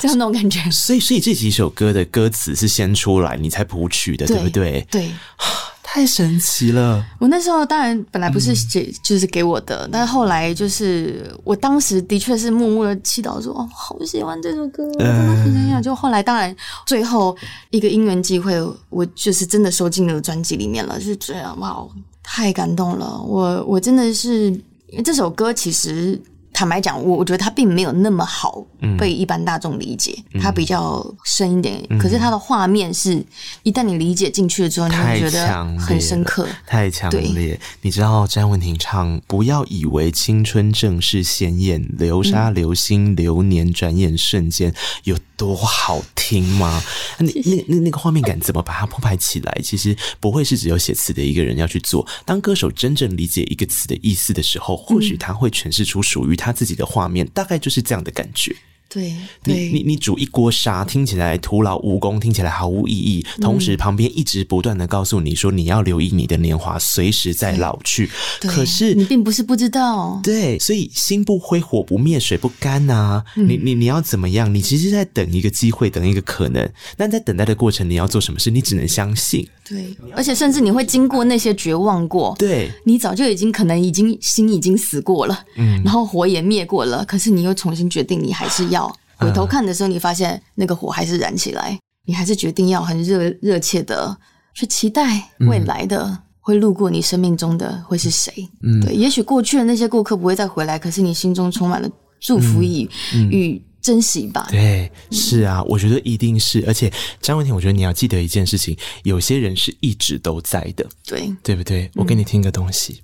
[0.00, 0.60] 这 样那种感觉。
[0.70, 4.86] 所以，所以这几首歌的歌词是先出来，你才谱曲的，对，对不对？
[4.90, 5.10] 对。
[5.92, 7.04] 太神奇了！
[7.18, 16.54] 我那时候当然本来不是写，就是给我的，嗯、但后来就是我当时的确是默默的祈祷说：“哦，好喜欢这首歌，真的很想想。”就后来当然
[16.86, 17.36] 最后
[17.70, 18.54] 一个因缘机会，
[18.88, 21.84] 我就是真的收进了专辑里面了，就是这样哇，
[22.22, 23.20] 太感动了！
[23.26, 24.44] 我我真的是
[24.86, 26.22] 因为这首歌其实。
[26.60, 28.62] 坦白讲，我我觉得它并没有那么好
[28.98, 31.82] 被一般大众理解，嗯、它比较深一点。
[31.88, 33.24] 嗯、可是它的画面是，
[33.62, 37.58] 一旦你理解进去了之后，你会觉得很深刻，太强烈。
[37.80, 46.82] 你知道詹雯婷唱“不要以为青春正是鲜艳，流沙流星流年转眼瞬间”有多好听吗？
[47.16, 49.60] 那那那那个画面感怎么把它铺排起来？
[49.64, 52.06] 其实不会是只有写词的一个人要去做。
[52.26, 58.54] 当歌手真正理解一个词的意思的时候，或许他会诠释出属于他自己的画面，大概就是这样的感觉。
[58.92, 63.24] 对，对你你你煮一锅沙，听起来徒劳无功，听起来毫无意义。
[63.40, 68.10] 同时，旁边一直不断的告诉你说，你要留意你的年华随时在老去。
[68.40, 73.24] 可是你并不是不知道，对，所以心不灰，火不灭，水不干呐、啊。
[73.36, 74.52] 嗯、你你你要怎么样？
[74.52, 76.68] 你其实在等一个机会，等一个可能。
[76.96, 78.50] 但在等待的过程，你要做什么事？
[78.50, 79.46] 你只能相信。
[79.70, 82.34] 对，而且甚至你会经过那些绝望过。
[82.36, 88.92] 对，你早就已经可能已经心已经死过了，嗯，然后火也灭过了，可是你又重新决定，你还是要。
[89.16, 94.16] 回头看的时候，你发现那个火还是燃起来，你还是决定要很热热切的
[94.54, 98.32] 去期待未来的会路过你生命中的会是谁？
[98.62, 102.88] 嗯，对，也许过去的那些过客不会再回来，可是你心中充满了祝福与
[103.30, 104.46] 与珍惜吧？
[104.50, 106.64] 对，是啊，我觉得一定是。
[106.66, 111.90] 而且张文婷，我觉得你要记得一件事情，有些人是一直都在的，对，对不对？
[111.94, 113.02] 我给你听个东西。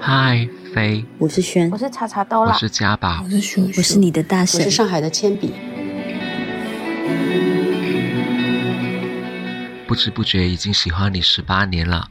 [0.00, 0.48] 嗨。
[0.74, 5.50] 飞，我是轩，我是茶茶刀啦，我是家宝，我是熊，我是你的大神，我是上海的铅笔。
[9.86, 12.10] 不知不觉已经喜欢你十八年了，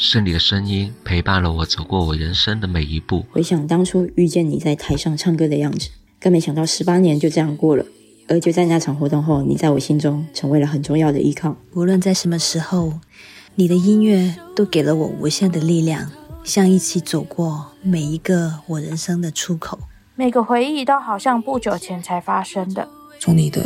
[0.00, 3.26] 是你的声音陪伴了我走过我人生的每一步。
[3.32, 5.90] 回想当初遇见你在台上唱歌的样子，
[6.20, 7.84] 更没想到十八年就这样过了。
[8.28, 11.56] 而就在那场活动后，你在我心中成为了很重要的依靠。
[11.74, 13.00] 无论在什么时候，
[13.56, 16.08] 你的音乐都给了我无限的力量。
[16.44, 19.80] 像一起走过每一个我人生的出口，
[20.14, 22.88] 每个回忆都好像不久前才发生的。
[23.18, 23.60] 从你的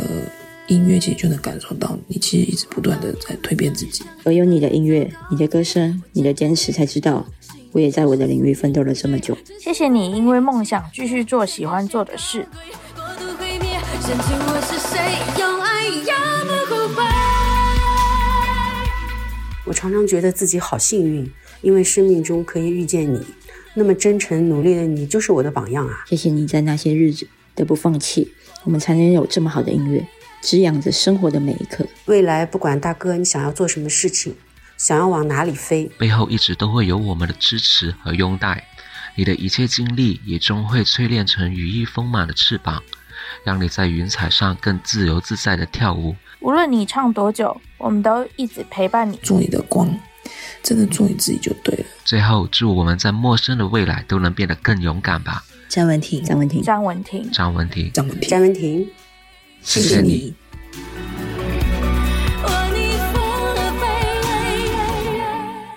[0.73, 4.03] 音乐其实就能感受到，你其实一直不断的在蜕变自己。
[4.23, 7.23] 而有你的音乐、你的歌声、你的坚持，才知道
[7.71, 9.37] 我也在我的领域奋斗了这么久。
[9.59, 12.47] 谢谢你，因为梦想继续做喜欢做的事。
[19.65, 21.31] 我常常觉得自己好幸运。
[21.61, 23.25] 因为生命中可以遇见你，
[23.73, 26.03] 那么真诚努力的你就是我的榜样啊！
[26.05, 28.33] 谢谢你在那些日子的不放弃，
[28.65, 30.05] 我们才能有这么好的音乐，
[30.43, 31.87] 滋养着生活的每一刻。
[32.05, 34.35] 未来不管大哥你想要做什么事情，
[34.77, 38.67] 想要往哪里飞，背后一直都会有我们的支持和拥戴。
[39.15, 42.83] 你的一切经历也终会淬炼成羽翼丰满的翅膀，
[43.45, 46.13] 让你在云彩上更自由自在的跳舞。
[46.41, 49.97] 无论你唱多久，我们都一直陪伴你，做你的光。
[50.61, 51.85] 真的做你自己就对了。
[52.03, 55.43] 最后，祝我们在陌生的未来都能变得更勇敢吧。
[55.69, 58.89] 张文婷，张文婷，张文婷，张文婷，张文婷，张文婷，
[59.63, 60.33] 谢谢你。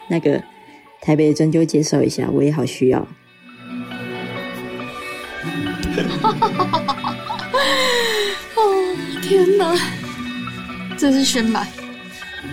[0.08, 0.42] 那个
[1.00, 2.98] 台北的针灸介绍一下，我也好需要。
[8.54, 9.76] 哦，天哪，
[10.96, 11.66] 这是宣版。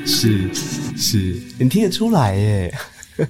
[0.05, 0.53] 是
[0.97, 2.73] 是，你听得出来耶？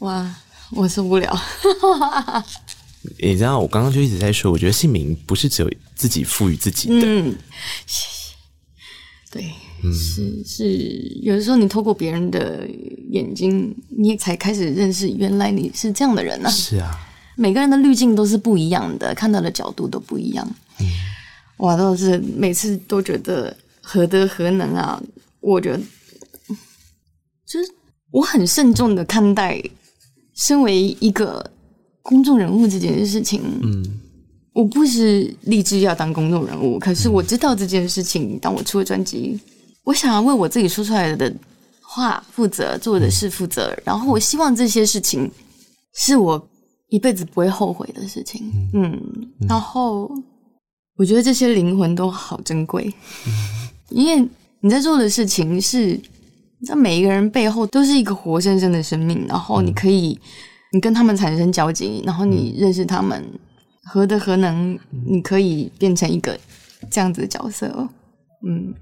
[0.00, 0.34] 哇，
[0.72, 1.38] 我受不了！
[3.18, 7.04] 你知道，我刚刚就一直在说，我觉得姓名不是只有自己赋予自己的。
[7.04, 7.34] 嗯，
[7.86, 8.34] 谢谢。
[9.30, 9.50] 对，
[9.82, 10.78] 嗯、是是，
[11.22, 12.68] 有的时候你透过别人的
[13.10, 16.52] 眼睛，你才开始认识，原来你是这样的人呢、啊。
[16.52, 16.90] 是啊，
[17.36, 20.46] 每个人的滤镜都是不一样的，看到的角度都不一样。
[20.80, 20.86] 嗯。
[21.58, 25.00] 哇，都是每次都觉得何德何能啊！
[25.40, 25.80] 我觉得，
[27.46, 27.70] 就是
[28.10, 29.62] 我很慎重的看待
[30.34, 31.51] 身为一个
[32.02, 33.40] 公众人物这件事情。
[33.62, 33.84] 嗯，
[34.52, 38.38] 我不是立志要当公众人物，可是我知道这件事情。
[38.38, 39.38] 当我出了专辑，
[39.84, 41.32] 我想要为我自己说出来的
[41.80, 43.76] 话负责，做的事负责。
[43.84, 45.30] 然后，我希望这些事情
[45.94, 46.48] 是我
[46.88, 48.42] 一辈子不会后悔的事情。
[48.74, 49.00] 嗯，
[49.48, 50.10] 然后。
[50.98, 52.92] 我觉得这些灵魂都好珍贵，
[53.88, 54.28] 因为
[54.60, 60.16] 你在做的事情是，你知道每一个人背后都是一个活生生的生命，然后你可以，
[60.72, 63.24] 你跟他们产生交集，然后你认识他们，
[63.84, 66.38] 何德何能，你可以变成一个
[66.90, 67.88] 这样子的角色，
[68.46, 68.74] 嗯。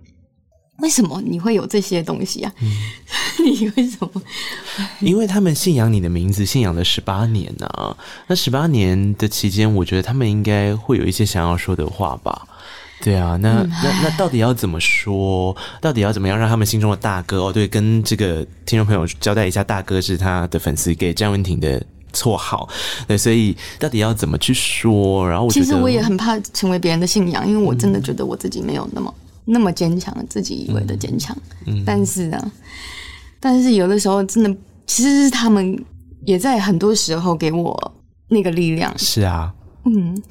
[0.83, 2.51] 为什么你会有这些东西啊？
[2.63, 2.73] 嗯、
[3.45, 4.23] 你为什么？
[5.01, 7.95] 因为他们信仰你的名字，信仰了十八年呢、啊。
[8.29, 12.49] 那十八年的期间，我觉得他们应该会有一些想要说的话吧。
[13.03, 15.57] 对啊，那、嗯、那那到底要怎么说？
[15.81, 17.53] 到底要怎么样让他们心中的大哥哦？
[17.53, 21.83] 对，跟这个听众朋友交代一下，大哥是他的粉丝给詹文婷的
[22.13, 22.69] 绰号。
[23.09, 25.27] 对，所以到底要怎么去说？
[25.27, 29.15] 然后我其实我也很怕成为别人的信仰，因为我真的觉得我自己没有那么、
[29.47, 31.35] 嗯、那么坚强，自己以为的坚强。
[31.67, 32.53] 嗯，但是呢，
[33.41, 34.55] 但是有的时候真的
[34.87, 35.83] 其实是他们
[36.27, 37.95] 也在很多时候给我
[38.29, 38.93] 那个力量。
[38.99, 39.55] 是啊，
[39.87, 40.23] 嗯，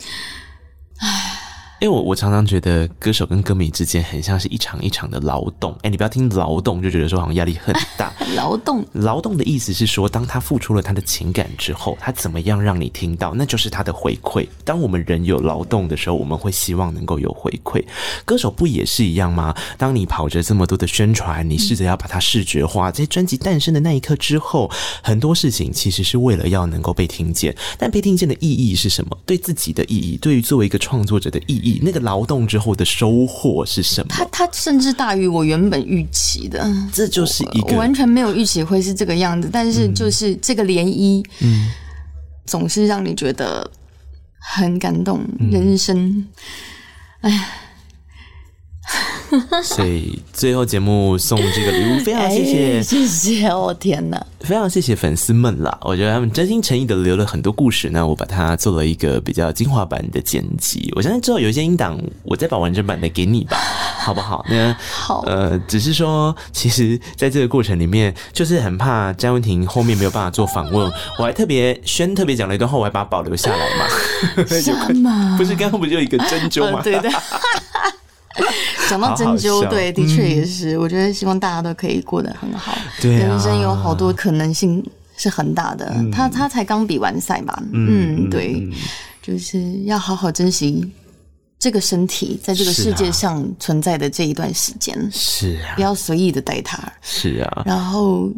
[0.99, 1.47] 唉。
[1.81, 5.73] 因为我我常常觉得歌手跟歌迷之间很像是一场一场的劳动。
[5.81, 8.11] 哎，你不要听劳动就觉得说好像压力很大。
[8.35, 14.45] 劳动，劳动的意思是说，当他付出了他的情感之后，他怎么样让你听到，那就是他的回馈。
[14.65, 17.81] 当我们人有劳动的时候，我们会希望能够有回馈。
[18.25, 19.55] 歌手不也是一样吗？
[19.77, 24.69] 当你跑着这么多的宣传，你试着要把它视觉化，在专辑诞生的那一刻之后，
[25.01, 27.55] 很多事情其实是为了要能够被听见。
[27.77, 29.17] 但被听见的意义是什么？
[29.25, 31.68] 对自己的意义，对于作为一个创作者的意义。
[31.83, 34.07] 那个劳动之后的收获是什么？
[34.09, 39.49] 它它甚至大于我原本预期的，这就是一个我完全没有预期会是这个样子。
[39.51, 41.69] 但是就是这个涟漪，嗯，
[42.45, 43.69] 总是让你觉得
[44.39, 45.21] 很感动。
[45.39, 46.25] 嗯、人生，
[47.21, 47.47] 哎呀。
[49.63, 55.77] 所以最后节目送这个礼物，非常谢谢，哎、谢谢我天哪，非常谢谢粉丝们啦！
[55.81, 60.91] 我觉得他们真心诚意的留了很多故事，那我把它做了一个比较精华版的剪辑。
[60.95, 63.57] 我相信之后有一些音档，我再把完整版的给你吧，
[63.99, 64.45] 好不好？
[64.49, 74.45] 那好，呃，只是说，其实在这个过程里面，就是很怕詹文婷后面没有办法做访问，我还特别宣特别讲了一段话，我还把它保留下来嘛。
[74.61, 75.35] 什么？
[75.37, 76.77] 不是刚刚不就一个针灸吗？
[76.79, 77.11] 呃、对对。
[78.89, 80.79] 讲到针灸，对，的确也是、嗯。
[80.79, 82.75] 我觉得希望大家都可以过得很好。
[83.01, 84.83] 对、啊，人生有好多可能性
[85.17, 85.91] 是很大的。
[85.95, 87.61] 嗯、他他才刚比完赛吧？
[87.71, 88.71] 嗯，嗯对嗯，
[89.21, 90.89] 就是要好好珍惜
[91.59, 94.97] 这个身体在这个世界上存在的这一段时间。
[95.11, 96.81] 是啊，不要随意的带他。
[97.01, 97.63] 是啊。
[97.65, 98.29] 然后，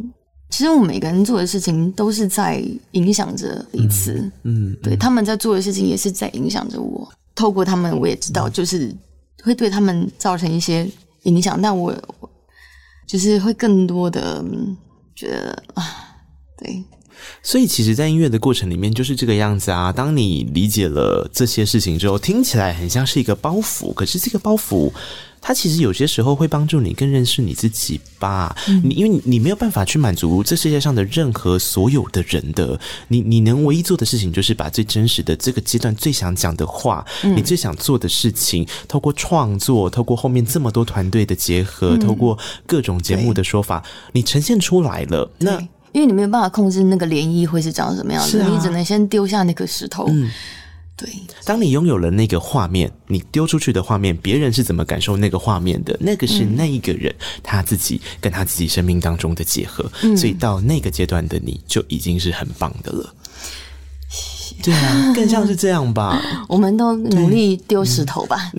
[0.49, 4.13] 其实我们每个人做的事情都是在影响着彼此。
[4.43, 7.09] 嗯，嗯对，他们在做的事情也是在影响着我。
[7.33, 8.93] 透过他们，我也知道，就是。
[9.43, 10.87] 会对他们造成一些
[11.23, 11.95] 影响，但我
[13.07, 14.43] 就是会更多的
[15.15, 15.83] 觉得啊，
[16.57, 16.83] 对。
[17.43, 19.91] 所以，其实，在音乐的过程里面，就是这个样子啊。
[19.91, 24.91] 当你理解了这些事情之后，听起来很像是一个包袱，可是这个包袱。
[25.41, 28.55] 它其实有些时候会帮助你更认识你自己吧。
[28.83, 42.37] 你因为你你没有办法去满足这世界上的任何所有的人的，你你能唯一做的事情就是把最真实的这个阶段最想讲的话，你最想做的事情，透过创作，透过后面这么多团队的结合，透过
[42.67, 45.29] 各种节目的说法，你呈现出来了。
[45.39, 45.59] 那
[45.91, 50.07] 因为你没有办法控制那个涟漪会是长什么样子，你只能先丢下那颗石头。
[50.95, 51.09] 对，
[51.45, 55.97] 当你拥有了那个画面，你丢出去的画面，别人是怎么感受那个画面的？
[55.99, 63.13] 那个是那一个人、嗯、他自己跟他自己生命当中的结合，嗯、所以到那个阶段的你就已经是很棒的了。
[64.63, 66.21] 对啊， 更像是这样吧。
[66.47, 68.51] 我们都努力丢石头吧，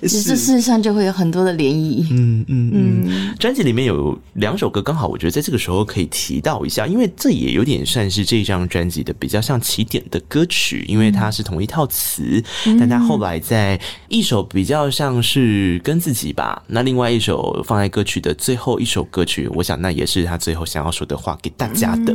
[0.00, 2.06] 这世界上就会有很多的涟漪。
[2.10, 3.34] 嗯嗯嗯。
[3.38, 12.42] 专辑里面有两首歌，刚好我觉得在这个时候可以提到一下，因为这也有点算是这张专辑的比较像起点的歌曲，因为它是同一套词，
[12.78, 13.78] 但它后来在
[14.08, 22.14] 一首比较像是跟自己吧，那另外一首放在歌曲的最后一首歌曲，我想那也是他最后想要说的话给大家的，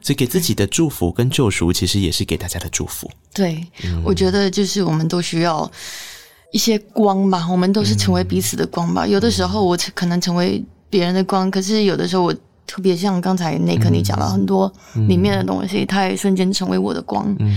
[0.00, 2.51] 所以给自己的祝福跟救赎，其实也是给大家。
[2.52, 5.70] 家的祝福，对、嗯，我觉得就是我们都需要
[6.52, 9.06] 一些光吧，我们都是成为彼此的光吧。
[9.06, 12.34] 嗯、有的时候我可能成为别人的光，可是有的时候我
[12.66, 14.70] 特别像刚才那刻你讲了很多
[15.08, 17.56] 里面的东西，它、嗯、也瞬间成为我的光、嗯。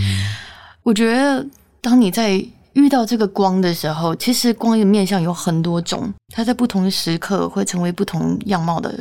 [0.84, 1.46] 我觉得
[1.82, 2.42] 当你在
[2.74, 8.98] 遇到这个光的时候，其实光的面相有很多种，它在不同的时刻会成为不同样貌的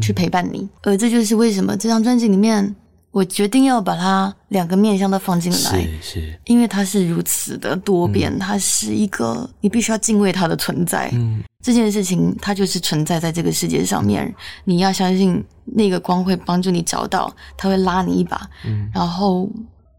[0.00, 2.74] 去陪伴你，嗯、而这就是为什么这张专辑里面。
[3.14, 11.08] 我决定要把它两个面向都放进来，是是，因为它是如此的多变，嗯、它是一个你必须要敬畏它的存在。
[11.12, 14.34] 嗯，这件事情它就是存在在这个世界上面，嗯、
[14.64, 18.50] 你要相信那个光会帮助你找到，它会拉你一把。
[18.66, 19.48] 嗯，然后。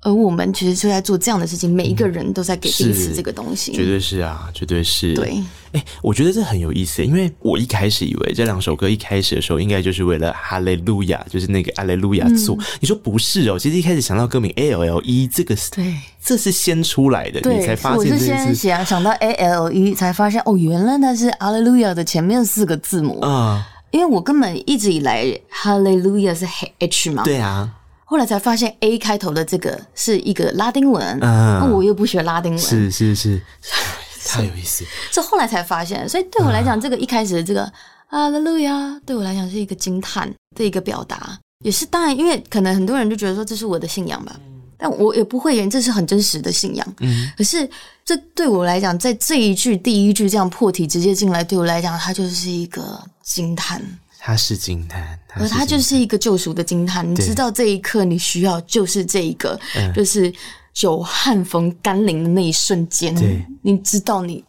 [0.06, 5.16] 而我们其实就在做这样的事情，每一个人都在给彼此这个东西，绝对是啊，绝对是。
[5.16, 5.32] 对，
[5.72, 12.56] 哎、欸，我觉得这很有意思，因为我一开始以为这两首歌一开始的时候，应该就是为了哈利路亚，就是那个阿雷路亚做。
[12.80, 13.58] 你说不是哦？
[13.58, 17.98] 其实一开始想到歌名 A L L E，这个是对，这是先出来的，你才发现。
[17.98, 26.48] 我是先想想到 A L E，才发现哦，原来它是阿雷路亚的前面四个字母啊，因为我根本一直以来哈利路亚是
[26.78, 27.74] H 嘛，对啊。
[28.08, 33.42] 后来才发现，A 开头的这个是一个拉丁文，嗯，那我又不学拉丁文，是是是，
[34.30, 34.86] 太有意思。
[35.12, 37.70] 这后来才发现，所以对我来讲，这个一开始的这个
[38.08, 44.40] 哈利路亚，对我来讲是一个惊叹的一个表达，也是当然，因为可能很多人就觉得说这是我的信仰吧。
[44.78, 46.86] 但我也不会言，这是很真实的信仰。
[47.00, 47.68] 嗯，可是
[48.04, 53.82] 这对我来讲，在这一句第一句这样破题直接进来，对我来讲，它就是一个惊叹。
[54.28, 57.08] 它是惊叹，而他就是一个救赎的惊叹。
[57.08, 60.34] 你知道这一刻你需要就是这一个，对就是
[60.74, 63.14] 久旱逢甘霖的那一瞬间。
[63.14, 64.44] 对，你知道你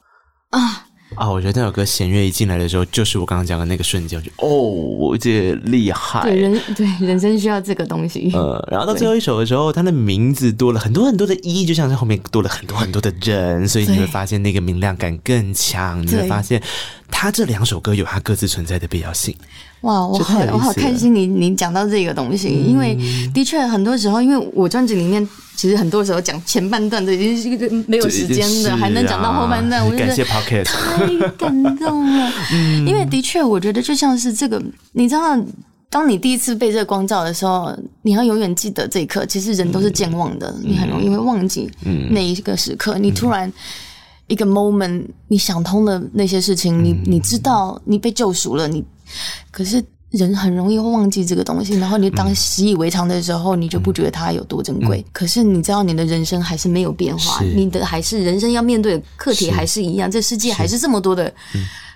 [0.49, 0.87] 啊。
[1.15, 6.23] 啊、哦，我觉得那首歌弦乐一进来的时候，就是我刚刚讲的那个瞬间，我觉得哦，这厉害。
[6.23, 8.33] 对人，对人生需要这个东西。
[8.35, 16.05] 呃，然后到最后一首的时候，它的名字多了很多很多的一，就像是后面多了很多很多的人，所以你会发现那个明亮感更强。
[16.05, 16.61] 你会发现，
[17.09, 19.33] 他这两首歌有它各自存在的必要性。
[19.83, 22.99] 哇，我好我好开心你你讲到这个东西，因为
[23.33, 30.65] 的确很多时候，因为我专辑里面其实很多时候讲前半段的已经是一个没有时间的，还能讲到后半段，我觉得太
[31.37, 32.33] 感动了。
[32.87, 34.61] 因为的确，我觉得就像是这个，
[34.93, 35.39] 你知道，
[35.91, 37.73] 当你第一次被这个光照的时候，
[38.03, 39.25] 你要永远记得这一刻。
[39.27, 41.71] 其实人都是健忘的，你很容易会忘记
[42.11, 42.99] 那一个时刻。
[42.99, 43.53] 你突然
[44.27, 48.83] 一个 moment，你想通了那些事情，你你知道你被救赎了，你。
[49.51, 55.05] 可是人很容易会忘记这个东西，然后你当习以为常的时候，你就不觉得它有多珍贵。
[55.13, 61.33] 可是你知道，你的人生还是没有变化，你的还是人生要面对的课题还是一样，这世界还是这么多的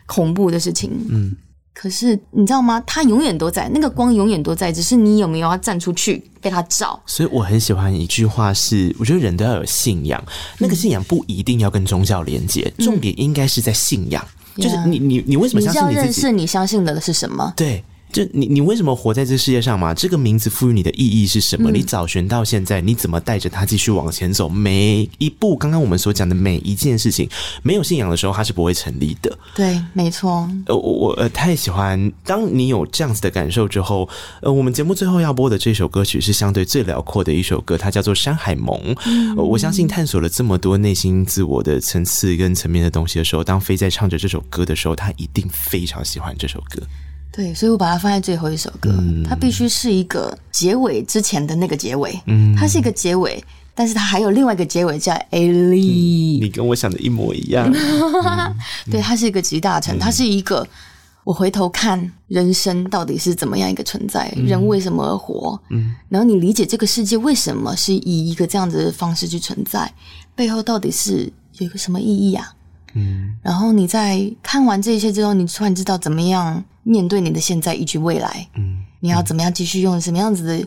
[0.07, 0.91] 恐怖的事情。
[1.09, 1.35] 嗯，
[1.73, 2.83] 可是你知道吗？
[2.87, 7.01] 它永远都在，那个光永远都在，只是你有没有要站出去被它照。
[7.07, 10.23] 所以我很喜欢一句话是，我觉得人都要有信仰，
[10.59, 14.23] 那个信仰不一定要跟宗教连接，重点应该是在信仰。
[14.57, 15.93] 就是你你你为什么相信你自己？
[15.93, 17.53] 你要认识你相信的是什么？
[17.57, 17.83] 对。
[18.13, 19.95] 就你，你为什么活在这世界上嘛？
[19.95, 21.71] 这个名字赋予你的意义是什么？
[21.71, 24.49] 嗯、你找寻到现在，你怎么带着它继续往前走？
[24.49, 27.29] 每一步，刚刚我们所讲的每一件事情，
[27.63, 29.39] 没有信仰的时候，它是不会成立的。
[29.55, 30.49] 对，没错。
[30.67, 34.09] 呃，我我呃太喜欢，当你有这样子的感受之后，
[34.43, 38.77] 呃，我们节目最后要播的这首歌曲是相对最辽阔的一首歌，它叫做《山海盟》。
[39.07, 46.83] 嗯、呃，我相信探索了这么多内心自我的层次跟层面的东西的时候，当飞在唱着这首歌的时候，他一定非常喜欢这首歌。
[47.33, 53.43] 对，所以我把它放在最后一首歌，嗯、它必须是一个结尾之前的那个结尾，嗯，它是一个结尾，
[53.75, 58.57] 但是它还有另外一个结尾叫 A 利、嗯，你跟我想的一模一样， 嗯、
[58.91, 60.67] 对，它是一个集大成，它是一个
[61.23, 69.93] 我回头看人生到底是怎么样一个存在，嗯、人为什么而活，嗯，然后你理解这个世界为什么是以一个这样子的方式去存在，
[70.35, 72.53] 背后到底是有一个什么意义啊？
[72.95, 78.49] 嗯，然后你在看完这一切之后，你突然知道怎么样面对你的现在以及未来。
[78.57, 80.67] 嗯，你要怎么样继续用什么样子的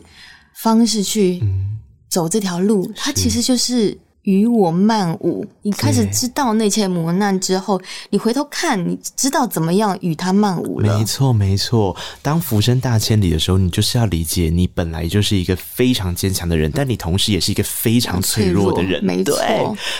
[0.54, 1.42] 方式去
[2.08, 2.90] 走这条路？
[2.96, 3.98] 它其实就是。
[4.24, 10.98] 与我漫舞，你开始知道那些磨难之后，你回头看，你知道怎么样与他漫舞了。
[10.98, 11.94] 没错，没错。
[12.22, 19.04] 当浮生大千里的时候，你就是要理解，你本来就是一个非常坚强的人，但你同时也是一个非常脆弱的人。
[19.04, 19.36] 没错。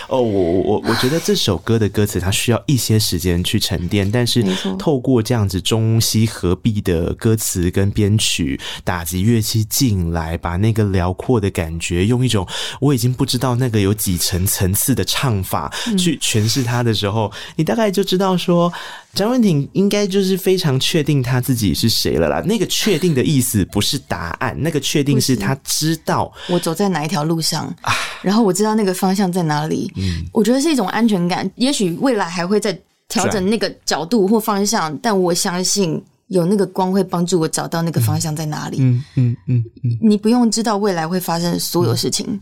[0.09, 4.43] 哦，我我我我觉得这首歌的歌词它需要一些时间去沉淀，但是
[4.79, 12.47] 透过这样子中西合璧的歌词跟编曲，打击乐器进来，把那个辽阔的感觉，用一种
[12.81, 14.14] 我已经不知道那个有几。
[14.17, 18.71] 层层次的唱法去诠释他的时候，嗯、你大概就知道说，
[19.13, 22.41] 张文婷应该就是非常确定他自己是谁了啦。
[22.45, 27.73] 那个确定的意思不是答案，那个确定是他知道我走在哪一条路上，
[28.21, 29.91] 然后我知道那个方向在哪里。
[29.95, 31.49] 嗯，我觉得是一种安全感。
[31.55, 36.03] 也许未来还会再调整那个角度或方向，但我相信。
[36.27, 38.77] 有那个光会帮助我找到那个方向在哪里。
[38.79, 42.39] 嗯嗯嗯嗯，你不用知道未来会发生所有事情，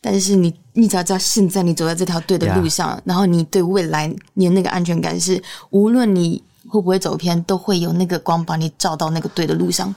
[0.00, 9.94] 但是你你只要知道现在你走在这条对的路上，然后你对未来你的那个安全感是，无论你会不会走偏，都会有那个光把你照到那个对的路上。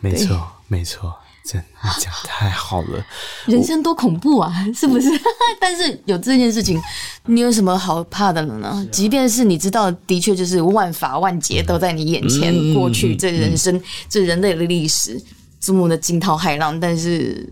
[0.00, 1.14] 没错，没错。
[1.44, 3.04] 真，的讲太好了，
[3.46, 5.08] 人生多恐怖啊，是不是？
[5.60, 6.80] 但是有这件事情，
[7.26, 8.86] 你有什么好怕的了呢？
[8.92, 15.20] 即便是你知道，的确就是万法万劫都在你眼前，过去这人生、这人类的历史
[15.60, 17.48] 这么的惊涛骇浪，但是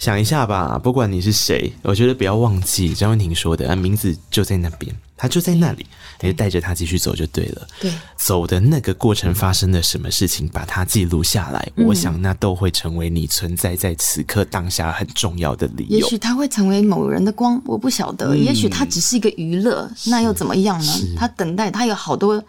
[0.00, 4.92] 想一下吧，不管你是谁，我觉得不要忘记张文婷说的，啊名字就在那边。
[5.14, 5.84] 他就在那里，
[6.22, 7.68] 你就带着他继续走就对了。
[7.78, 15.98] 对，走的那个过程发生了什么事情，把它记录下来，嗯、我想那都会成为你存在在此刻当下很重要的理由。
[15.98, 18.34] 也许他会成为某人的光，我不晓得。
[18.34, 20.92] 嗯、也许他只是一个娱乐，那又怎么样呢？
[21.18, 22.42] 他等待，他有好多，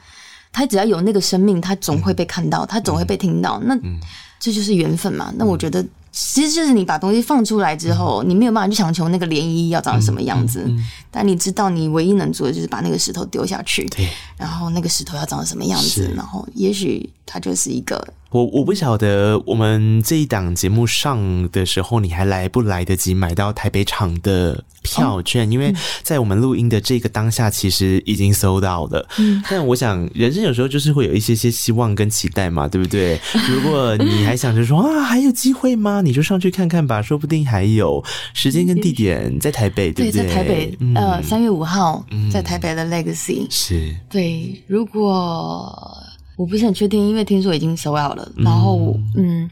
[0.54, 3.60] 他只要有那个生命，他总会被看到，他总会被听到。
[3.66, 4.08] 嗯、那
[4.40, 5.34] 这就是缘分嘛。
[5.36, 14.08] 那我觉得其实就是你把东西放出来之后，嗯、你没有办法去强求那个涟漪要长什么样子，嗯嗯嗯、但你知道你唯一能做的就是把那个石头丢下去，对，
[14.38, 18.06] 然后那个石头要长什么样子，然后也许它就是一个。
[18.32, 25.46] 我我不晓得我们这一档节目上的时候，你还来不来得及买到台北场的票券？
[25.46, 29.06] 哦、因为在我们录音的这个当下，其实已经 sold out 了。
[29.20, 33.20] 嗯， 但我想人生有时候就是会有一些些希望跟期待嘛，对不对？
[33.50, 36.00] 如果 你还想着说啊，还有机会吗？
[36.00, 38.02] 你就上去看看吧，说不定还有
[38.34, 40.24] 时间跟地点在台北，对不对？
[40.24, 43.96] 对，在台北，嗯、呃，三月五号，在台北的 Legacy、嗯、是。
[44.10, 45.98] 对，如果。
[46.36, 48.32] 我不是很确定，因为听说已经收了。
[48.38, 49.50] 然后，嗯。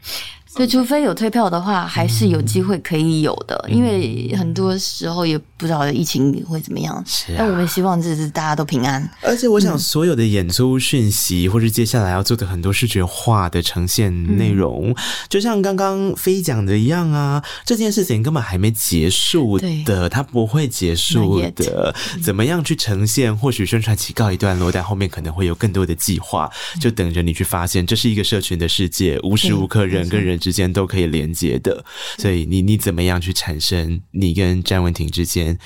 [0.56, 3.64] 对，除非有退票的话，还是有机会可以有的。
[3.68, 7.02] 嗯、因为很多时候也不知道疫情会怎么样。
[7.06, 9.08] 是、啊，但我们希望就是大家都平安。
[9.22, 14.94] 而且，我想所有的演出讯息，嗯、或是接下来要做的很多视觉化的呈现内容，嗯、
[15.28, 21.94] 就像刚刚飞讲的一样啊，这件事情根本还没结束的，它不会结束的。
[22.22, 23.34] 怎么样去呈现？
[23.36, 27.86] 或许宣传期告一段落，但后面可能会有更多的计划，就等着你去发现。
[27.86, 31.84] 这是一个社群的世界，无时无刻人跟人之间都可以连接的，
[32.18, 35.56] 所以你你怎么样去产生你跟詹文婷之间，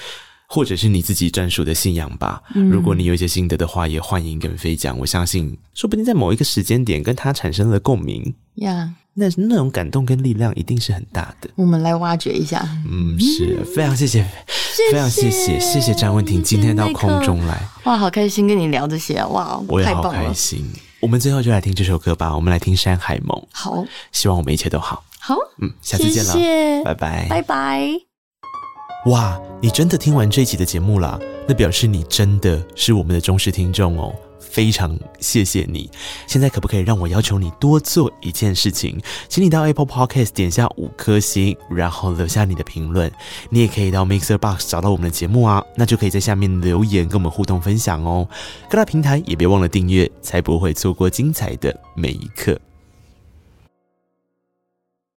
[0.47, 2.43] 或者是你自己专属的信仰吧？
[2.55, 4.99] 嗯、如果你有一些心得的话，也欢迎跟飞讲。
[4.99, 11.49] 我相信，说不定在某一个时间点跟他产生了共鸣呀，那那种感动跟力量一定是很大的。
[11.55, 12.68] 我们来挖掘一下。
[12.91, 20.64] 嗯，是非常谢谢，谢谢非常谢谢谢谢詹文婷今天到空中来，哇，好开心跟你聊这些，哇，我也好开心。
[21.05, 23.38] 我们最后就来听这首歌吧，我们来听《山海梦》。
[23.52, 25.05] 好，希望我们一切都好。
[25.20, 27.90] 好，嗯，下次见了，谢谢，拜拜，拜拜。
[29.05, 31.20] 哇，你真的听完这一集的节目了？
[31.46, 34.14] 那表示你真的是我们的忠实听众哦。
[34.55, 35.90] 非常谢谢你。
[36.28, 38.96] 现在可不可以让我要求你多做一件事情？
[39.28, 43.11] 请你到 Apple Podcast 点下五颗星，然后留下你的评论。
[43.50, 48.28] 你也可以到 Mixer Box 找到我们的节目啊，那就可以在下面留言跟我们互动分享哦。
[48.70, 52.57] 各大平台也别忘了订阅，才不会错过精彩的每一刻。